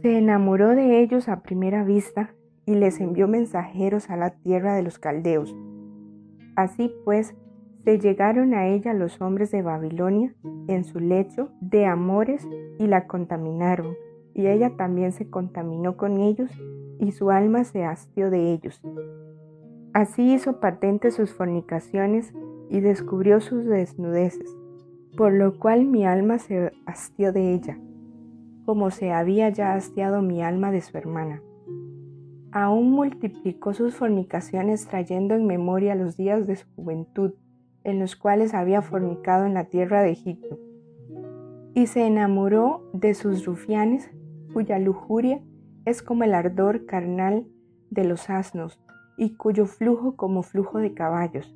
Se 0.03 0.19
enamoró 0.19 0.71
de 0.71 1.01
ellos 1.01 1.29
a 1.29 1.43
primera 1.43 1.85
vista 1.85 2.35
y 2.65 2.75
les 2.75 3.01
envió 3.01 3.29
mensajeros 3.29 4.11
a 4.11 4.17
la 4.17 4.31
tierra 4.31 4.75
de 4.75 4.83
los 4.83 4.99
caldeos. 4.99 5.55
Así 6.57 6.93
pues, 7.05 7.35
se 7.85 7.99
llegaron 7.99 8.55
a 8.55 8.67
ella 8.67 8.95
los 8.95 9.21
hombres 9.21 9.51
de 9.51 9.63
Babilonia 9.63 10.35
en 10.67 10.85
su 10.85 10.99
lecho 10.99 11.51
de 11.61 11.87
amores 11.87 12.47
y 12.79 12.87
la 12.87 13.07
contaminaron, 13.07 13.95
y 14.37 14.49
ella 14.49 14.77
también 14.77 15.13
se 15.13 15.31
contaminó 15.31 15.97
con 15.97 16.19
ellos, 16.19 16.51
y 16.99 17.13
su 17.13 17.31
alma 17.31 17.65
se 17.65 17.85
hastió 17.85 18.31
de 18.31 18.53
ellos. 18.53 18.83
Así 19.95 20.35
hizo 20.35 20.61
patente 20.61 21.11
sus 21.11 21.33
fornicaciones 21.33 22.35
y 22.69 22.81
descubrió 22.81 23.41
sus 23.41 23.65
desnudeces, 23.65 24.55
por 25.17 25.33
lo 25.33 25.59
cual 25.59 25.87
mi 25.87 26.05
alma 26.05 26.39
se 26.39 26.71
hastió 26.85 27.33
de 27.33 27.55
ella, 27.55 27.79
como 28.67 28.91
se 28.91 29.11
había 29.11 29.49
ya 29.49 29.73
hastiado 29.73 30.21
mi 30.21 30.43
alma 30.43 30.71
de 30.71 30.83
su 30.83 30.99
hermana. 30.99 31.43
Aún 32.53 32.91
multiplicó 32.91 33.73
sus 33.73 33.95
fornicaciones 33.95 34.87
trayendo 34.87 35.35
en 35.35 35.47
memoria 35.47 35.95
los 35.95 36.19
días 36.19 36.47
de 36.47 36.57
su 36.57 36.67
juventud, 36.77 37.33
en 37.85 38.01
los 38.01 38.17
cuales 38.17 38.53
había 38.53 38.83
fornicado 38.83 39.47
en 39.47 39.55
la 39.55 39.65
tierra 39.65 40.03
de 40.03 40.11
Egipto. 40.11 40.59
Y 41.73 41.87
se 41.87 42.07
enamoró 42.07 42.91
de 42.93 43.15
sus 43.15 43.47
rufianes, 43.47 44.11
cuya 44.57 44.79
lujuria 44.79 45.43
es 45.85 46.03
como 46.03 46.25
el 46.25 46.33
ardor 46.33 46.87
carnal 46.87 47.47
de 47.91 48.05
los 48.05 48.31
asnos, 48.31 48.81
y 49.19 49.37
cuyo 49.37 49.67
flujo 49.67 50.17
como 50.17 50.43
flujo 50.43 50.79
de 50.79 50.95
caballos. 50.95 51.55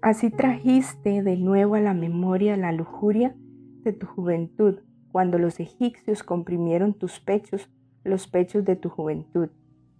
Así 0.00 0.30
trajiste 0.30 1.24
de 1.24 1.36
nuevo 1.36 1.74
a 1.74 1.80
la 1.80 1.92
memoria 1.92 2.56
la 2.56 2.70
lujuria 2.70 3.34
de 3.82 3.92
tu 3.92 4.06
juventud, 4.06 4.82
cuando 5.10 5.36
los 5.40 5.58
egipcios 5.58 6.22
comprimieron 6.22 6.94
tus 6.94 7.18
pechos, 7.18 7.68
los 8.04 8.28
pechos 8.28 8.64
de 8.64 8.76
tu 8.76 8.88
juventud. 8.88 9.48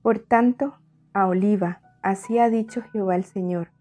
Por 0.00 0.20
tanto, 0.20 0.74
a 1.12 1.26
Oliva, 1.26 1.80
así 2.02 2.38
ha 2.38 2.50
dicho 2.50 2.82
Jehová 2.82 3.16
el 3.16 3.24
Señor, 3.24 3.72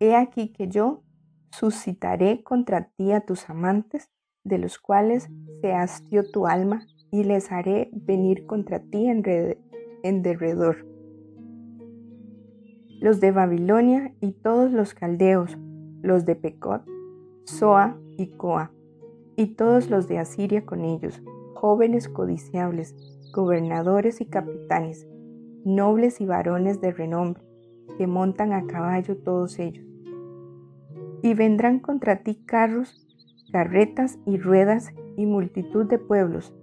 he 0.00 0.16
aquí 0.16 0.54
que 0.54 0.68
yo 0.68 1.02
suscitaré 1.50 2.42
contra 2.44 2.88
ti 2.96 3.12
a 3.12 3.20
tus 3.20 3.50
amantes, 3.50 4.10
de 4.42 4.56
los 4.56 4.78
cuales 4.78 5.28
se 5.60 5.74
hastió 5.74 6.24
tu 6.28 6.46
alma, 6.46 6.86
y 7.12 7.24
les 7.24 7.52
haré 7.52 7.90
venir 7.92 8.46
contra 8.46 8.80
ti 8.80 9.06
en 9.06 10.22
derredor. 10.22 10.86
Los 13.00 13.20
de 13.20 13.30
Babilonia 13.30 14.14
y 14.20 14.32
todos 14.32 14.72
los 14.72 14.94
caldeos, 14.94 15.58
los 16.00 16.24
de 16.24 16.36
Pecot, 16.36 16.82
Soa 17.44 17.98
y 18.16 18.28
Coa, 18.28 18.72
y 19.36 19.48
todos 19.54 19.90
los 19.90 20.08
de 20.08 20.18
Asiria 20.18 20.64
con 20.64 20.84
ellos, 20.84 21.22
jóvenes 21.54 22.08
codiciables, 22.08 22.96
gobernadores 23.34 24.20
y 24.22 24.26
capitanes, 24.26 25.06
nobles 25.64 26.20
y 26.20 26.26
varones 26.26 26.80
de 26.80 26.92
renombre, 26.92 27.44
que 27.98 28.06
montan 28.06 28.54
a 28.54 28.66
caballo 28.66 29.18
todos 29.18 29.58
ellos. 29.58 29.84
Y 31.22 31.34
vendrán 31.34 31.78
contra 31.78 32.22
ti 32.22 32.36
carros, 32.46 33.06
carretas 33.52 34.18
y 34.24 34.38
ruedas 34.38 34.94
y 35.18 35.26
multitud 35.26 35.84
de 35.84 35.98
pueblos. 35.98 36.54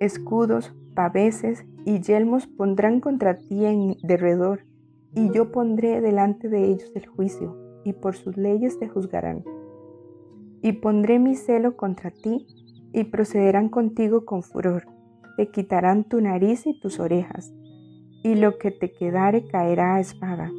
Escudos, 0.00 0.74
paveses 0.94 1.66
y 1.84 2.00
yelmos 2.00 2.46
pondrán 2.46 3.00
contra 3.00 3.36
ti 3.36 3.66
en 3.66 3.98
derredor, 4.02 4.64
y 5.14 5.30
yo 5.30 5.52
pondré 5.52 6.00
delante 6.00 6.48
de 6.48 6.64
ellos 6.64 6.90
el 6.94 7.06
juicio, 7.06 7.54
y 7.84 7.92
por 7.92 8.16
sus 8.16 8.38
leyes 8.38 8.78
te 8.78 8.88
juzgarán. 8.88 9.44
Y 10.62 10.72
pondré 10.72 11.18
mi 11.18 11.34
celo 11.34 11.76
contra 11.76 12.10
ti, 12.10 12.46
y 12.94 13.04
procederán 13.04 13.68
contigo 13.68 14.24
con 14.24 14.42
furor, 14.42 14.86
te 15.36 15.50
quitarán 15.50 16.04
tu 16.04 16.18
nariz 16.22 16.66
y 16.66 16.80
tus 16.80 16.98
orejas, 16.98 17.52
y 18.22 18.36
lo 18.36 18.56
que 18.56 18.70
te 18.70 18.92
quedare 18.92 19.46
caerá 19.48 19.96
a 19.96 20.00
espada. 20.00 20.50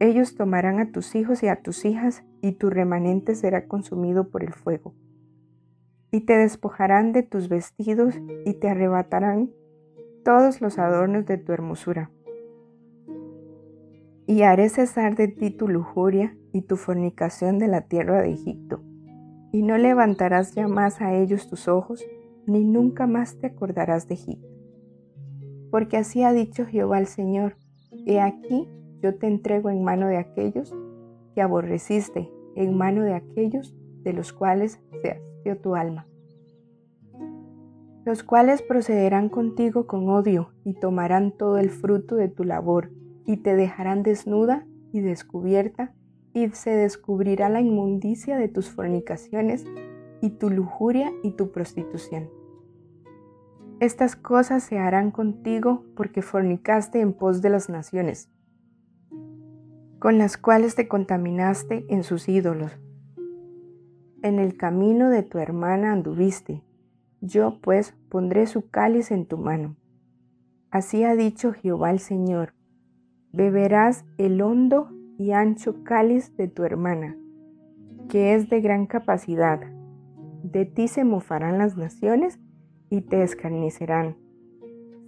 Ellos 0.00 0.34
tomarán 0.34 0.80
a 0.80 0.90
tus 0.90 1.14
hijos 1.14 1.44
y 1.44 1.46
a 1.46 1.62
tus 1.62 1.84
hijas, 1.84 2.24
y 2.42 2.50
tu 2.52 2.68
remanente 2.68 3.36
será 3.36 3.68
consumido 3.68 4.28
por 4.28 4.42
el 4.42 4.54
fuego. 4.54 4.92
Y 6.10 6.22
te 6.22 6.36
despojarán 6.36 7.12
de 7.12 7.22
tus 7.22 7.48
vestidos, 7.48 8.20
y 8.44 8.54
te 8.54 8.68
arrebatarán 8.68 9.50
todos 10.24 10.60
los 10.60 10.78
adornos 10.78 11.26
de 11.26 11.38
tu 11.38 11.52
hermosura. 11.52 12.10
Y 14.26 14.42
haré 14.42 14.68
cesar 14.68 15.16
de 15.16 15.28
ti 15.28 15.50
tu 15.50 15.68
lujuria 15.68 16.36
y 16.52 16.62
tu 16.62 16.76
fornicación 16.76 17.58
de 17.58 17.68
la 17.68 17.82
tierra 17.82 18.22
de 18.22 18.32
Egipto. 18.32 18.82
Y 19.52 19.62
no 19.62 19.78
levantarás 19.78 20.54
ya 20.54 20.68
más 20.68 21.00
a 21.00 21.14
ellos 21.14 21.48
tus 21.48 21.68
ojos, 21.68 22.04
ni 22.46 22.64
nunca 22.64 23.06
más 23.06 23.38
te 23.38 23.48
acordarás 23.48 24.08
de 24.08 24.14
Egipto 24.14 24.50
porque 25.70 25.96
así 25.96 26.22
ha 26.22 26.32
dicho 26.32 26.66
Jehová 26.66 26.98
el 26.98 27.06
Señor, 27.06 27.56
he 28.06 28.20
aquí 28.20 28.68
yo 29.00 29.14
te 29.16 29.26
entrego 29.26 29.70
en 29.70 29.82
mano 29.82 30.08
de 30.08 30.18
aquellos 30.18 30.74
que 31.34 31.40
aborreciste, 31.40 32.30
en 32.56 32.76
mano 32.76 33.02
de 33.02 33.14
aquellos 33.14 33.74
de 34.02 34.12
los 34.12 34.32
cuales 34.32 34.80
se 35.02 35.08
tu 35.60 35.74
alma, 35.74 36.06
los 38.04 38.22
cuales 38.22 38.62
procederán 38.62 39.28
contigo 39.28 39.86
con 39.86 40.08
odio 40.08 40.52
y 40.64 40.74
tomarán 40.74 41.32
todo 41.32 41.58
el 41.58 41.70
fruto 41.70 42.16
de 42.16 42.28
tu 42.28 42.44
labor 42.44 42.90
y 43.26 43.38
te 43.38 43.54
dejarán 43.54 44.02
desnuda 44.02 44.66
y 44.92 45.00
descubierta 45.00 45.94
y 46.32 46.48
se 46.50 46.70
descubrirá 46.70 47.48
la 47.48 47.60
inmundicia 47.60 48.36
de 48.36 48.48
tus 48.48 48.70
fornicaciones 48.70 49.64
y 50.20 50.30
tu 50.30 50.50
lujuria 50.50 51.12
y 51.22 51.32
tu 51.32 51.50
prostitución. 51.50 52.30
Estas 53.80 54.14
cosas 54.14 54.62
se 54.62 54.78
harán 54.78 55.10
contigo 55.10 55.84
porque 55.96 56.22
fornicaste 56.22 57.00
en 57.00 57.14
pos 57.14 57.40
de 57.40 57.48
las 57.48 57.70
naciones, 57.70 58.30
con 59.98 60.18
las 60.18 60.36
cuales 60.36 60.74
te 60.74 60.86
contaminaste 60.86 61.86
en 61.88 62.02
sus 62.02 62.28
ídolos. 62.28 62.78
En 64.22 64.38
el 64.38 64.58
camino 64.58 65.08
de 65.08 65.22
tu 65.22 65.38
hermana 65.38 65.92
anduviste, 65.92 66.62
yo 67.22 67.58
pues 67.62 67.94
pondré 68.10 68.46
su 68.46 68.68
cáliz 68.68 69.10
en 69.10 69.24
tu 69.24 69.38
mano. 69.38 69.76
Así 70.70 71.04
ha 71.04 71.16
dicho 71.16 71.54
Jehová 71.54 71.90
el 71.90 72.00
Señor, 72.00 72.52
beberás 73.32 74.04
el 74.18 74.42
hondo 74.42 74.90
y 75.16 75.32
ancho 75.32 75.84
cáliz 75.84 76.36
de 76.36 76.48
tu 76.48 76.64
hermana, 76.64 77.16
que 78.10 78.34
es 78.34 78.50
de 78.50 78.60
gran 78.60 78.86
capacidad. 78.86 79.60
De 80.42 80.66
ti 80.66 80.86
se 80.88 81.04
mofarán 81.04 81.56
las 81.56 81.78
naciones 81.78 82.38
y 82.90 83.00
te 83.00 83.22
escarnecerán. 83.22 84.16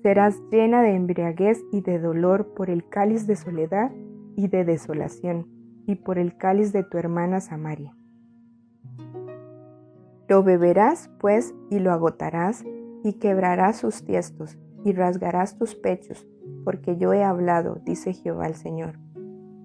Serás 0.03 0.40
llena 0.51 0.81
de 0.81 0.94
embriaguez 0.94 1.62
y 1.70 1.83
de 1.83 1.98
dolor 1.98 2.55
por 2.55 2.70
el 2.70 2.88
cáliz 2.88 3.27
de 3.27 3.37
soledad 3.37 3.90
y 4.37 4.48
de 4.48 4.64
desolación, 4.64 5.48
y 5.87 5.96
por 5.96 6.18
el 6.18 6.38
cáliz 6.38 6.72
de 6.72 6.83
tu 6.83 6.96
hermana 6.96 7.40
Samaria. 7.40 7.94
Lo 10.33 10.42
beberás, 10.42 11.11
pues, 11.21 11.55
y 11.68 11.79
lo 11.79 11.92
agotarás, 11.92 12.64
y 13.05 13.18
quebrarás 13.18 13.77
sus 13.77 14.03
tiestos, 14.03 14.57
y 14.83 14.95
rasgarás 14.95 15.59
tus 15.59 15.75
pechos, 15.75 16.27
porque 16.64 16.97
yo 16.97 17.12
he 17.12 17.23
hablado, 17.23 17.83
dice 17.85 18.14
Jehová 18.14 18.47
el 18.47 18.55
Señor. 18.55 18.99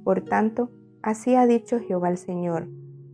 Por 0.03 0.25
tanto, 0.25 0.69
así 1.01 1.35
ha 1.35 1.47
dicho 1.47 1.79
Jehová 1.79 2.09
el 2.09 2.17
Señor, 2.17 2.67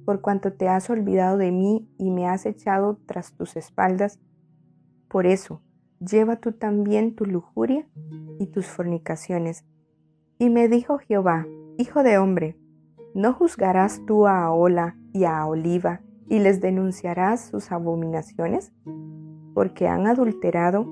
por 0.04 0.20
cuanto 0.22 0.54
te 0.54 0.68
has 0.68 0.90
olvidado 0.90 1.38
de 1.38 1.52
mí 1.52 1.88
y 2.00 2.10
me 2.10 2.28
has 2.28 2.48
echado 2.48 2.98
tras 3.06 3.34
tus 3.34 3.56
espaldas, 3.56 4.20
por 5.08 5.28
eso, 5.28 5.62
lleva 6.00 6.38
tú 6.38 6.54
también 6.54 7.14
tu 7.14 7.28
lujuria 7.28 7.88
y 8.40 8.48
tus 8.48 8.66
fornicaciones. 8.66 9.64
Y 10.40 10.50
me 10.50 10.68
dijo 10.70 10.98
Jehová, 10.98 11.46
Hijo 11.78 12.02
de 12.02 12.18
hombre, 12.18 12.58
¿no 13.14 13.32
juzgarás 13.32 14.02
tú 14.08 14.26
a 14.26 14.44
Aola 14.44 14.98
y 15.14 15.26
a 15.26 15.46
Oliva 15.46 16.02
y 16.28 16.40
les 16.40 16.62
denunciarás 16.62 17.50
sus 17.50 17.72
abominaciones? 17.72 18.72
Porque 19.54 19.88
han 19.88 20.08
adulterado 20.08 20.92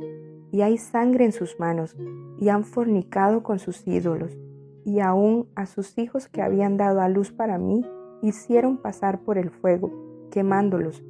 y 0.52 0.62
hay 0.62 0.78
sangre 0.78 1.26
en 1.26 1.32
sus 1.32 1.60
manos 1.60 1.96
y 2.40 2.50
han 2.50 2.64
fornicado 2.64 3.44
con 3.44 3.60
sus 3.60 3.88
ídolos 3.88 4.38
y 4.86 5.00
aún 5.00 5.48
a 5.56 5.66
sus 5.66 5.98
hijos 5.98 6.28
que 6.28 6.42
habían 6.42 6.78
dado 6.78 7.02
a 7.02 7.10
luz 7.10 7.32
para 7.32 7.58
mí 7.58 7.86
hicieron 8.22 8.78
pasar 8.78 9.20
por 9.22 9.38
el 9.38 9.50
fuego, 9.50 9.92
quemándolos. 10.32 11.04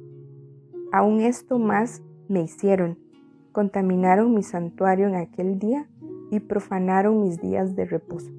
Aún 0.92 1.20
esto 1.20 1.58
más 1.58 2.02
me 2.28 2.42
hicieron, 2.42 2.98
contaminaron 3.52 4.34
mi 4.34 4.42
santuario 4.42 5.08
en 5.08 5.14
aquel 5.14 5.58
día 5.58 5.88
y 6.30 6.40
profanaron 6.40 7.22
mis 7.22 7.40
días 7.40 7.76
de 7.76 7.84
reposo. 7.84 8.30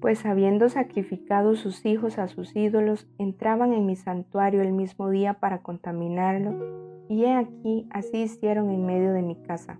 Pues 0.00 0.24
habiendo 0.24 0.68
sacrificado 0.68 1.54
sus 1.56 1.84
hijos 1.84 2.18
a 2.18 2.28
sus 2.28 2.56
ídolos, 2.56 3.06
entraban 3.18 3.72
en 3.72 3.84
mi 3.84 3.96
santuario 3.96 4.62
el 4.62 4.72
mismo 4.72 5.10
día 5.10 5.34
para 5.34 5.62
contaminarlo, 5.62 7.06
y 7.08 7.24
he 7.24 7.34
aquí 7.34 7.86
así 7.90 8.22
hicieron 8.22 8.70
en 8.70 8.86
medio 8.86 9.12
de 9.12 9.22
mi 9.22 9.36
casa. 9.36 9.78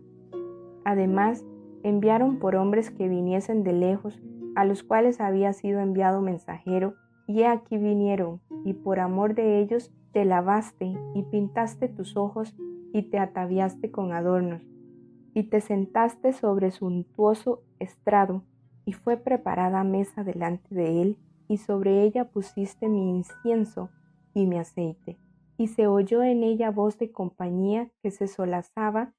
Además, 0.85 1.45
enviaron 1.83 2.39
por 2.39 2.57
hombres 2.57 2.91
que 2.91 3.09
viniesen 3.09 3.65
de 3.65 3.73
lejos, 3.73 4.21
a 4.57 4.65
los 4.65 4.83
cuales 4.83 5.21
había 5.21 5.53
sido 5.53 5.81
enviado 5.81 6.21
mensajero, 6.21 6.95
y 7.27 7.41
he 7.41 7.47
aquí 7.47 7.79
vinieron, 7.79 8.41
y 8.65 8.75
por 8.75 9.01
amor 9.01 9.35
de 9.35 9.61
ellos 9.61 9.91
te 10.13 10.25
lavaste 10.25 10.93
y 11.15 11.23
pintaste 11.23 11.89
tus 11.89 12.17
ojos 12.17 12.55
y 12.93 13.03
te 13.05 13.19
ataviaste 13.19 13.91
con 13.91 14.13
adornos 14.13 14.63
y 15.35 15.45
te 15.45 15.61
sentaste 15.61 16.33
sobre 16.33 16.71
suntuoso 16.71 17.63
estrado, 17.79 18.43
y 18.91 18.93
fue 18.93 19.17
preparada 19.17 19.85
mesa 19.85 20.25
delante 20.25 20.75
de 20.75 21.01
él, 21.01 21.17
y 21.47 21.59
sobre 21.59 22.03
ella 22.03 22.25
pusiste 22.25 22.89
mi 22.89 23.09
incienso 23.09 23.89
y 24.35 24.49
mi 24.49 24.59
aceite. 24.59 25.17
Y 25.57 25.69
se 25.69 25.87
oyó 25.87 26.25
en 26.25 26.43
ella 26.43 26.73
voz 26.73 26.99
de 26.99 27.13
compañía 27.13 27.89
que 28.03 28.11
se 28.11 28.27
solazaba 28.27 29.15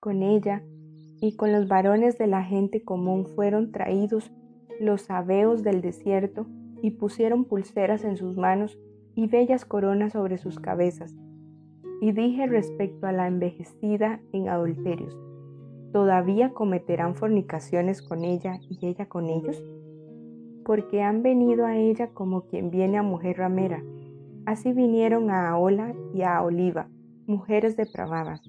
con 0.00 0.22
ella, 0.22 0.62
y 1.20 1.36
con 1.36 1.52
los 1.52 1.68
varones 1.68 2.16
de 2.16 2.28
la 2.28 2.44
gente 2.44 2.82
común 2.82 3.26
fueron 3.26 3.72
traídos 3.72 4.32
los 4.80 5.02
sabeos 5.02 5.62
del 5.62 5.82
desierto, 5.82 6.46
y 6.80 6.92
pusieron 6.92 7.44
pulseras 7.44 8.04
en 8.04 8.16
sus 8.16 8.38
manos 8.38 8.78
y 9.14 9.26
bellas 9.26 9.66
coronas 9.66 10.12
sobre 10.12 10.38
sus 10.38 10.58
cabezas. 10.58 11.14
Y 12.00 12.12
dije 12.12 12.46
respecto 12.46 13.06
a 13.06 13.12
la 13.12 13.26
envejecida 13.26 14.22
en 14.32 14.48
adulterios, 14.48 15.14
¿todavía 15.94 16.52
cometerán 16.52 17.14
fornicaciones 17.14 18.02
con 18.02 18.24
ella 18.24 18.58
y 18.68 18.84
ella 18.84 19.06
con 19.06 19.30
ellos? 19.30 19.62
Porque 20.64 21.02
han 21.02 21.22
venido 21.22 21.66
a 21.66 21.76
ella 21.76 22.08
como 22.08 22.48
quien 22.48 22.68
viene 22.68 22.98
a 22.98 23.04
mujer 23.04 23.38
ramera. 23.38 23.80
Así 24.44 24.72
vinieron 24.72 25.30
a 25.30 25.48
Aola 25.48 25.94
y 26.12 26.22
a 26.22 26.42
Oliva, 26.42 26.88
mujeres 27.28 27.76
depravadas. 27.76 28.42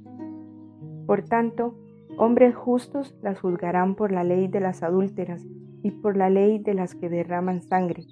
Por 1.06 1.22
tanto, 1.22 1.76
hombres 2.18 2.56
justos 2.56 3.16
las 3.22 3.40
juzgarán 3.40 3.94
por 3.94 4.12
la 4.12 4.24
ley 4.24 4.48
de 4.48 4.62
las 4.62 4.82
adúlteras 4.82 5.46
y 5.84 5.92
por 5.92 6.18
la 6.18 6.32
ley 6.32 6.58
de 6.58 6.74
las 6.74 6.96
que 6.96 7.10
derraman 7.10 7.62
sangre, 7.62 8.08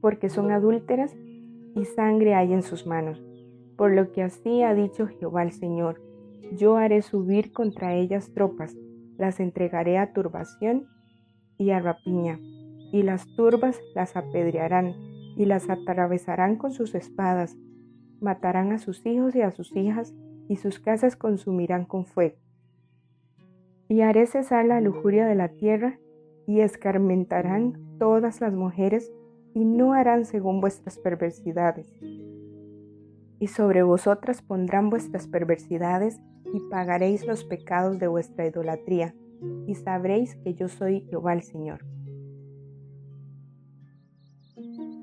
porque 0.00 0.28
son 0.28 0.50
adúlteras 0.50 1.14
y 1.76 1.84
sangre 1.84 2.34
hay 2.34 2.52
en 2.52 2.62
sus 2.62 2.84
manos. 2.84 3.22
Por 3.76 3.92
lo 3.92 4.10
que 4.10 4.24
así 4.24 4.64
ha 4.64 4.74
dicho 4.74 5.06
Jehová 5.06 5.44
el 5.44 5.52
Señor, 5.52 6.02
yo 6.56 6.76
haré 6.76 7.02
subir 7.02 7.52
contra 7.52 7.94
ellas 7.94 8.30
tropas, 8.34 8.76
las 9.18 9.40
entregaré 9.40 9.98
a 9.98 10.12
turbación 10.12 10.86
y 11.58 11.70
a 11.70 11.80
rapiña, 11.80 12.38
y 12.92 13.02
las 13.02 13.26
turbas 13.36 13.78
las 13.94 14.16
apedrearán 14.16 14.94
y 15.36 15.44
las 15.44 15.70
atravesarán 15.70 16.56
con 16.56 16.72
sus 16.72 16.94
espadas, 16.94 17.56
matarán 18.20 18.72
a 18.72 18.78
sus 18.78 19.04
hijos 19.06 19.34
y 19.34 19.42
a 19.42 19.50
sus 19.50 19.74
hijas, 19.76 20.14
y 20.48 20.56
sus 20.56 20.80
casas 20.80 21.16
consumirán 21.16 21.84
con 21.84 22.06
fuego. 22.06 22.36
Y 23.88 24.00
haré 24.00 24.26
cesar 24.26 24.66
la 24.66 24.80
lujuria 24.80 25.26
de 25.26 25.34
la 25.36 25.48
tierra, 25.48 25.98
y 26.46 26.60
escarmentarán 26.60 27.98
todas 27.98 28.40
las 28.40 28.54
mujeres 28.54 29.12
y 29.54 29.64
no 29.64 29.92
harán 29.92 30.24
según 30.24 30.60
vuestras 30.60 30.98
perversidades. 30.98 31.94
Y 33.40 33.48
sobre 33.48 33.82
vosotras 33.82 34.42
pondrán 34.42 34.90
vuestras 34.90 35.26
perversidades 35.26 36.20
y 36.54 36.60
pagaréis 36.70 37.26
los 37.26 37.42
pecados 37.44 37.98
de 37.98 38.06
vuestra 38.06 38.46
idolatría, 38.46 39.14
y 39.66 39.74
sabréis 39.74 40.36
que 40.36 40.54
yo 40.54 40.68
soy 40.68 41.06
Jehová 41.08 41.32
el 41.32 41.42
Señor. 41.42 41.84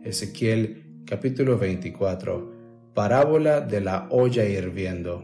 Ezequiel 0.03 1.03
capítulo 1.05 1.57
24 1.57 2.53
Parábola 2.93 3.61
de 3.61 3.81
la 3.81 4.07
olla 4.11 4.45
hirviendo. 4.45 5.23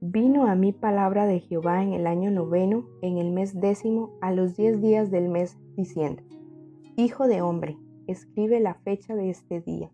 Vino 0.00 0.46
a 0.46 0.54
mí 0.54 0.72
palabra 0.72 1.26
de 1.26 1.40
Jehová 1.40 1.82
en 1.82 1.92
el 1.92 2.06
año 2.06 2.30
noveno, 2.30 2.86
en 3.00 3.18
el 3.18 3.30
mes 3.30 3.58
décimo, 3.58 4.18
a 4.20 4.32
los 4.32 4.56
diez 4.56 4.80
días 4.80 5.10
del 5.10 5.28
mes, 5.28 5.56
diciendo, 5.76 6.22
Hijo 6.96 7.28
de 7.28 7.42
hombre, 7.42 7.76
escribe 8.10 8.60
la 8.60 8.74
fecha 8.74 9.14
de 9.14 9.30
este 9.30 9.60
día. 9.60 9.90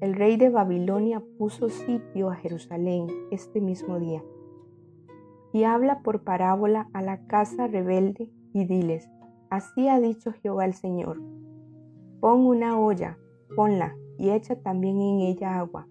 El 0.00 0.14
rey 0.14 0.36
de 0.36 0.48
Babilonia 0.50 1.22
puso 1.38 1.68
sitio 1.68 2.30
a 2.30 2.36
Jerusalén 2.36 3.06
este 3.30 3.60
mismo 3.60 3.98
día. 3.98 4.22
Y 5.52 5.64
habla 5.64 6.02
por 6.02 6.22
parábola 6.22 6.88
a 6.92 7.02
la 7.02 7.26
casa 7.26 7.66
rebelde 7.66 8.30
y 8.52 8.64
diles, 8.64 9.08
Así 9.50 9.88
ha 9.88 9.98
dicho 9.98 10.32
Jehová 10.32 10.66
el 10.66 10.74
Señor, 10.74 11.22
pon 12.20 12.44
una 12.46 12.78
olla, 12.78 13.18
ponla 13.56 13.96
y 14.18 14.30
echa 14.30 14.56
también 14.56 15.00
en 15.00 15.20
ella 15.20 15.58
agua 15.58 15.88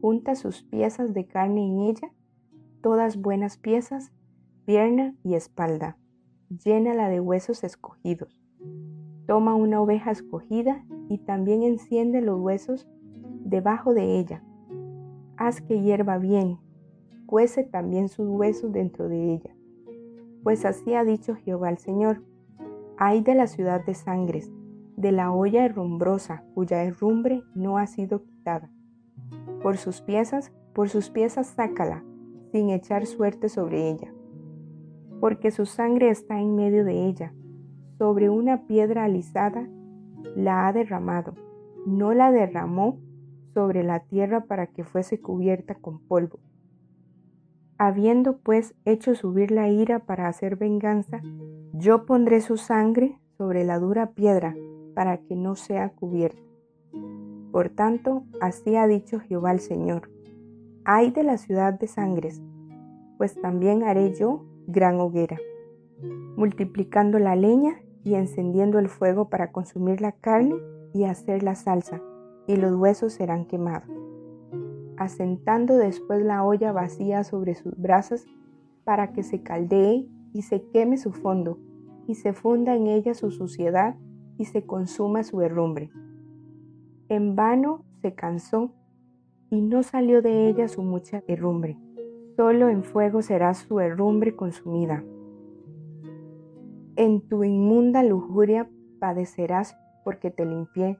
junta 0.00 0.34
sus 0.34 0.62
piezas 0.62 1.12
de 1.12 1.26
carne 1.26 1.66
en 1.66 1.80
ella, 1.80 2.12
todas 2.82 3.20
buenas 3.20 3.58
piezas, 3.58 4.12
pierna 4.64 5.14
y 5.22 5.34
espalda, 5.34 5.98
llénala 6.48 7.08
de 7.08 7.20
huesos 7.20 7.64
escogidos. 7.64 8.40
Toma 9.30 9.54
una 9.54 9.80
oveja 9.80 10.10
escogida 10.10 10.84
y 11.08 11.18
también 11.18 11.62
enciende 11.62 12.20
los 12.20 12.40
huesos 12.40 12.88
debajo 13.44 13.94
de 13.94 14.18
ella. 14.18 14.42
Haz 15.36 15.60
que 15.60 15.80
hierva 15.80 16.18
bien, 16.18 16.58
cuece 17.26 17.62
también 17.62 18.08
sus 18.08 18.28
huesos 18.28 18.72
dentro 18.72 19.08
de 19.08 19.34
ella. 19.34 19.54
Pues 20.42 20.64
así 20.64 20.94
ha 20.94 21.04
dicho 21.04 21.36
Jehová 21.36 21.70
el 21.70 21.78
Señor. 21.78 22.24
Hay 22.98 23.20
de 23.20 23.36
la 23.36 23.46
ciudad 23.46 23.86
de 23.86 23.94
sangres, 23.94 24.50
de 24.96 25.12
la 25.12 25.30
olla 25.30 25.64
herrumbrosa, 25.64 26.42
cuya 26.52 26.82
herrumbre 26.82 27.44
no 27.54 27.78
ha 27.78 27.86
sido 27.86 28.24
quitada 28.24 28.72
por 29.62 29.76
sus 29.76 30.00
piezas, 30.00 30.50
por 30.74 30.88
sus 30.88 31.08
piezas 31.08 31.46
sácala, 31.46 32.02
sin 32.50 32.70
echar 32.70 33.06
suerte 33.06 33.48
sobre 33.48 33.90
ella. 33.90 34.12
Porque 35.20 35.52
su 35.52 35.66
sangre 35.66 36.10
está 36.10 36.40
en 36.40 36.56
medio 36.56 36.84
de 36.84 37.06
ella, 37.06 37.32
sobre 38.00 38.30
una 38.30 38.66
piedra 38.66 39.04
alisada 39.04 39.68
la 40.34 40.66
ha 40.66 40.72
derramado, 40.72 41.34
no 41.84 42.14
la 42.14 42.32
derramó 42.32 42.96
sobre 43.52 43.84
la 43.84 44.00
tierra 44.00 44.46
para 44.46 44.68
que 44.68 44.84
fuese 44.84 45.20
cubierta 45.20 45.74
con 45.74 45.98
polvo. 45.98 46.38
Habiendo 47.76 48.38
pues 48.38 48.74
hecho 48.86 49.14
subir 49.14 49.50
la 49.50 49.68
ira 49.68 49.98
para 50.06 50.28
hacer 50.28 50.56
venganza, 50.56 51.20
yo 51.74 52.06
pondré 52.06 52.40
su 52.40 52.56
sangre 52.56 53.18
sobre 53.36 53.64
la 53.64 53.78
dura 53.78 54.12
piedra 54.12 54.56
para 54.94 55.18
que 55.18 55.36
no 55.36 55.54
sea 55.54 55.90
cubierta. 55.90 56.40
Por 57.52 57.68
tanto, 57.68 58.24
así 58.40 58.76
ha 58.76 58.86
dicho 58.86 59.20
Jehová 59.20 59.52
el 59.52 59.60
Señor, 59.60 60.10
ay 60.86 61.10
de 61.10 61.22
la 61.22 61.36
ciudad 61.36 61.78
de 61.78 61.86
sangres, 61.86 62.40
pues 63.18 63.38
también 63.42 63.82
haré 63.82 64.14
yo 64.14 64.46
gran 64.66 64.98
hoguera, 65.00 65.36
multiplicando 66.34 67.18
la 67.18 67.36
leña 67.36 67.76
y 68.04 68.14
encendiendo 68.14 68.78
el 68.78 68.88
fuego 68.88 69.28
para 69.28 69.52
consumir 69.52 70.00
la 70.00 70.12
carne 70.12 70.56
y 70.92 71.04
hacer 71.04 71.42
la 71.42 71.54
salsa, 71.54 72.00
y 72.46 72.56
los 72.56 72.74
huesos 72.74 73.12
serán 73.12 73.44
quemados, 73.44 73.88
asentando 74.96 75.76
después 75.76 76.22
la 76.22 76.44
olla 76.44 76.72
vacía 76.72 77.24
sobre 77.24 77.54
sus 77.54 77.76
brasas 77.76 78.26
para 78.84 79.12
que 79.12 79.22
se 79.22 79.42
caldee 79.42 80.08
y 80.32 80.42
se 80.42 80.62
queme 80.72 80.96
su 80.96 81.12
fondo, 81.12 81.58
y 82.06 82.14
se 82.14 82.32
funda 82.32 82.74
en 82.74 82.86
ella 82.86 83.14
su 83.14 83.30
suciedad 83.30 83.94
y 84.36 84.46
se 84.46 84.64
consuma 84.64 85.22
su 85.22 85.42
herrumbre. 85.42 85.90
En 87.08 87.36
vano 87.36 87.84
se 88.00 88.14
cansó 88.14 88.72
y 89.50 89.60
no 89.60 89.82
salió 89.82 90.22
de 90.22 90.48
ella 90.48 90.68
su 90.68 90.82
mucha 90.82 91.22
herrumbre. 91.26 91.76
Solo 92.36 92.68
en 92.68 92.82
fuego 92.82 93.20
será 93.20 93.52
su 93.54 93.80
herrumbre 93.80 94.34
consumida. 94.34 95.04
En 97.00 97.22
tu 97.22 97.44
inmunda 97.44 98.02
lujuria 98.02 98.68
padecerás 98.98 99.74
porque 100.04 100.30
te 100.30 100.44
limpié, 100.44 100.98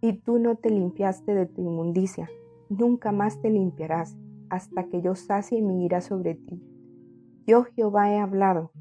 y 0.00 0.14
tú 0.14 0.40
no 0.40 0.56
te 0.56 0.68
limpiaste 0.68 1.32
de 1.32 1.46
tu 1.46 1.62
inmundicia. 1.62 2.28
Nunca 2.68 3.12
más 3.12 3.40
te 3.40 3.48
limpiarás 3.48 4.16
hasta 4.50 4.88
que 4.88 5.00
yo 5.00 5.14
sacie 5.14 5.62
mi 5.62 5.84
ira 5.84 6.00
sobre 6.00 6.34
ti. 6.34 6.60
Yo 7.46 7.62
Jehová 7.62 8.12
he 8.12 8.18
hablado, 8.18 8.72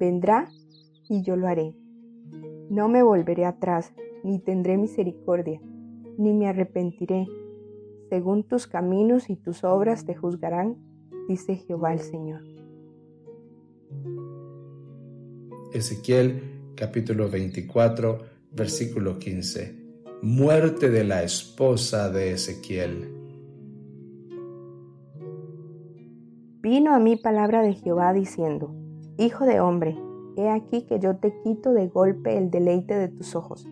vendrá 0.00 0.48
y 1.08 1.22
yo 1.22 1.36
lo 1.36 1.46
haré. 1.46 1.76
No 2.68 2.88
me 2.88 3.04
volveré 3.04 3.44
atrás, 3.44 3.94
ni 4.24 4.40
tendré 4.40 4.78
misericordia 4.78 5.60
ni 6.18 6.34
me 6.34 6.48
arrepentiré. 6.48 7.28
Según 8.08 8.42
tus 8.42 8.66
caminos 8.66 9.30
y 9.30 9.36
tus 9.36 9.62
obras 9.62 10.04
te 10.04 10.16
juzgarán, 10.16 10.78
dice 11.28 11.54
Jehová 11.54 11.92
el 11.92 12.00
Señor. 12.00 12.51
Ezequiel 15.72 16.74
capítulo 16.74 17.30
24, 17.30 18.18
versículo 18.50 19.18
15. 19.18 19.74
Muerte 20.20 20.90
de 20.90 21.02
la 21.02 21.22
esposa 21.22 22.10
de 22.10 22.32
Ezequiel. 22.32 23.08
Vino 26.60 26.94
a 26.94 26.98
mí 26.98 27.16
palabra 27.16 27.62
de 27.62 27.72
Jehová 27.72 28.12
diciendo, 28.12 28.74
Hijo 29.16 29.46
de 29.46 29.60
hombre, 29.60 29.96
he 30.36 30.50
aquí 30.50 30.82
que 30.82 30.98
yo 30.98 31.16
te 31.16 31.32
quito 31.42 31.72
de 31.72 31.88
golpe 31.88 32.36
el 32.36 32.50
deleite 32.50 32.94
de 32.94 33.08
tus 33.08 33.34
ojos. 33.34 33.66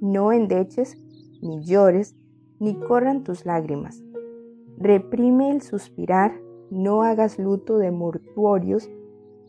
No 0.00 0.32
endeches 0.32 0.98
ni 1.40 1.64
llores, 1.64 2.16
ni 2.58 2.74
corran 2.74 3.22
tus 3.22 3.46
lágrimas. 3.46 4.02
Reprime 4.76 5.52
el 5.52 5.62
suspirar, 5.62 6.40
no 6.72 7.04
hagas 7.04 7.38
luto 7.38 7.78
de 7.78 7.92
mortuorios, 7.92 8.90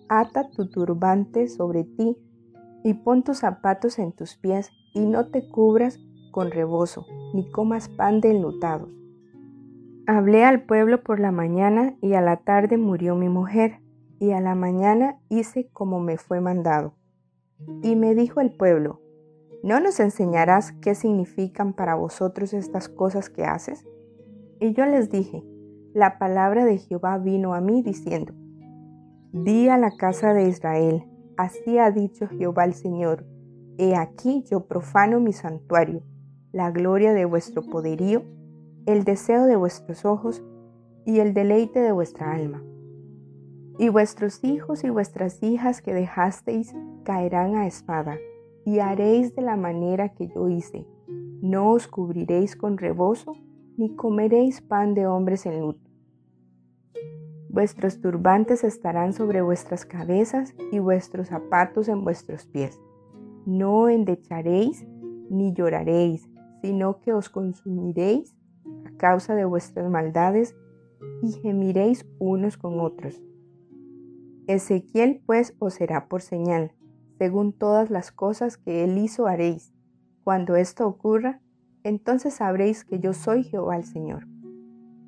ata 0.10 0.50
tu 0.50 0.69
turbante 0.69 1.48
sobre 1.48 1.84
ti 1.84 2.17
y 2.84 2.95
pon 2.95 3.24
tus 3.24 3.39
zapatos 3.39 4.00
en 4.00 4.12
tus 4.12 4.36
pies 4.36 4.72
y 4.93 5.06
no 5.06 5.28
te 5.28 5.48
cubras 5.48 6.00
con 6.32 6.52
rebozo, 6.52 7.06
ni 7.34 7.50
comas 7.50 7.89
pan 7.89 8.22
de 8.22 8.32
enlutados. 8.32 8.89
Hablé 10.08 10.43
al 10.43 10.63
pueblo 10.63 11.04
por 11.04 11.19
la 11.19 11.32
mañana 11.32 11.95
y 12.02 12.13
a 12.13 12.22
la 12.22 12.38
tarde 12.38 12.78
murió 12.78 13.15
mi 13.15 13.30
mujer, 13.30 13.82
y 14.19 14.32
a 14.32 14.41
la 14.41 14.56
mañana 14.56 15.19
hice 15.30 15.69
como 15.72 16.00
me 16.00 16.17
fue 16.17 16.41
mandado. 16.41 16.95
Y 17.84 17.95
me 17.95 18.15
dijo 18.15 18.41
el 18.41 18.52
pueblo, 18.52 19.02
¿no 19.63 19.80
nos 19.80 20.00
enseñarás 20.00 20.74
qué 20.82 20.95
significan 20.95 21.74
para 21.74 21.95
vosotros 21.95 22.54
estas 22.54 22.89
cosas 22.89 23.30
que 23.30 23.43
haces? 23.43 23.86
Y 24.60 24.74
yo 24.74 24.86
les 24.86 25.10
dije, 25.10 25.43
la 25.93 26.19
palabra 26.19 26.65
de 26.65 26.78
Jehová 26.80 27.17
vino 27.17 27.54
a 27.54 27.62
mí 27.62 27.82
diciendo, 27.82 28.34
Di 29.31 29.69
a 29.69 29.77
la 29.77 29.91
casa 29.91 30.33
de 30.33 30.47
Israel, 30.47 31.03
así 31.37 31.77
ha 31.77 31.91
dicho 31.91 32.27
Jehová 32.27 32.65
el 32.65 32.73
Señor, 32.73 33.27
He 33.77 33.95
aquí 33.95 34.43
yo 34.49 34.65
profano 34.65 35.19
mi 35.19 35.33
santuario, 35.33 36.01
la 36.51 36.71
gloria 36.71 37.13
de 37.13 37.25
vuestro 37.25 37.61
poderío, 37.61 38.23
el 38.87 39.03
deseo 39.03 39.45
de 39.45 39.55
vuestros 39.55 40.03
ojos 40.03 40.43
y 41.05 41.19
el 41.19 41.35
deleite 41.35 41.79
de 41.79 41.91
vuestra 41.91 42.33
alma. 42.33 42.63
Y 43.77 43.89
vuestros 43.89 44.43
hijos 44.43 44.83
y 44.83 44.89
vuestras 44.89 45.43
hijas 45.43 45.83
que 45.83 45.93
dejasteis 45.93 46.73
caerán 47.03 47.55
a 47.55 47.67
espada, 47.67 48.17
y 48.65 48.79
haréis 48.79 49.35
de 49.35 49.43
la 49.43 49.57
manera 49.57 50.09
que 50.09 50.27
yo 50.27 50.49
hice. 50.49 50.87
No 51.41 51.69
os 51.69 51.87
cubriréis 51.87 52.55
con 52.55 52.79
rebozo, 52.79 53.33
ni 53.77 53.95
comeréis 53.95 54.59
pan 54.61 54.95
de 54.95 55.05
hombres 55.05 55.45
en 55.45 55.61
luto. 55.61 55.88
Vuestros 57.49 57.99
turbantes 57.99 58.63
estarán 58.63 59.12
sobre 59.13 59.41
vuestras 59.41 59.83
cabezas 59.83 60.53
y 60.71 60.77
vuestros 60.77 61.29
zapatos 61.29 61.88
en 61.88 62.03
vuestros 62.03 62.45
pies. 62.45 62.79
No 63.47 63.89
endecharéis 63.89 64.85
ni 65.31 65.53
lloraréis, 65.53 66.29
sino 66.62 66.99
que 66.99 67.12
os 67.12 67.29
consumiréis 67.29 68.35
a 68.85 68.95
causa 68.97 69.33
de 69.33 69.45
vuestras 69.45 69.89
maldades 69.89 70.55
y 71.23 71.31
gemiréis 71.31 72.05
unos 72.19 72.55
con 72.55 72.79
otros. 72.79 73.19
Ezequiel 74.45 75.23
pues 75.25 75.55
os 75.57 75.73
será 75.73 76.07
por 76.07 76.21
señal, 76.21 76.73
según 77.17 77.51
todas 77.51 77.89
las 77.89 78.12
cosas 78.12 78.57
que 78.57 78.83
él 78.83 78.99
hizo 78.99 79.25
haréis. 79.25 79.73
Cuando 80.23 80.55
esto 80.55 80.88
ocurra, 80.88 81.41
entonces 81.83 82.35
sabréis 82.35 82.85
que 82.85 82.99
yo 82.99 83.13
soy 83.13 83.43
Jehová 83.43 83.75
el 83.75 83.85
Señor. 83.85 84.27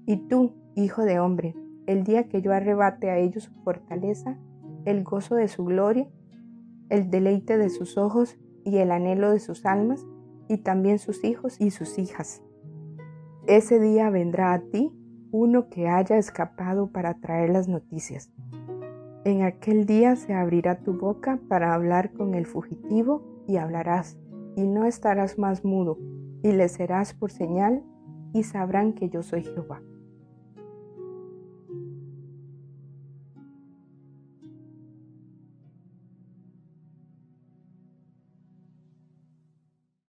Y 0.08 0.18
tú, 0.28 0.54
hijo 0.76 1.04
de 1.04 1.20
hombre, 1.20 1.56
el 1.88 2.04
día 2.04 2.28
que 2.28 2.42
yo 2.42 2.54
arrebate 2.54 3.10
a 3.10 3.18
ellos 3.18 3.46
su 3.46 3.54
fortaleza, 3.64 4.38
el 4.86 5.04
gozo 5.04 5.36
de 5.36 5.48
su 5.48 5.66
gloria, 5.66 6.08
el 6.90 7.10
deleite 7.10 7.58
de 7.58 7.70
sus 7.70 7.98
ojos 7.98 8.38
y 8.64 8.78
el 8.78 8.92
anhelo 8.92 9.32
de 9.32 9.40
sus 9.40 9.66
almas, 9.66 10.06
y 10.48 10.58
también 10.58 11.00
sus 11.00 11.24
hijos 11.24 11.60
y 11.62 11.72
sus 11.72 11.98
hijas. 11.98 12.44
Ese 13.48 13.80
día 13.80 14.10
vendrá 14.10 14.54
a 14.54 14.60
ti 14.60 14.92
uno 15.32 15.70
que 15.70 15.88
haya 15.88 16.18
escapado 16.18 16.92
para 16.92 17.16
traer 17.16 17.52
las 17.52 17.70
noticias. 17.70 18.34
En 19.24 19.44
aquel 19.44 19.86
día 19.86 20.16
se 20.16 20.34
abrirá 20.34 20.80
tu 20.80 20.94
boca 20.94 21.40
para 21.48 21.74
hablar 21.74 22.12
con 22.12 22.36
el 22.36 22.46
fugitivo 22.46 23.44
y 23.48 23.58
hablarás, 23.58 24.18
y 24.56 24.68
no 24.68 24.86
estarás 24.86 25.38
más 25.38 25.64
mudo, 25.64 25.98
y 26.44 26.52
le 26.52 26.68
serás 26.68 27.14
por 27.14 27.32
señal, 27.32 27.84
y 28.34 28.44
sabrán 28.44 28.94
que 28.94 29.10
yo 29.10 29.24
soy 29.24 29.44
Jehová. 29.44 29.82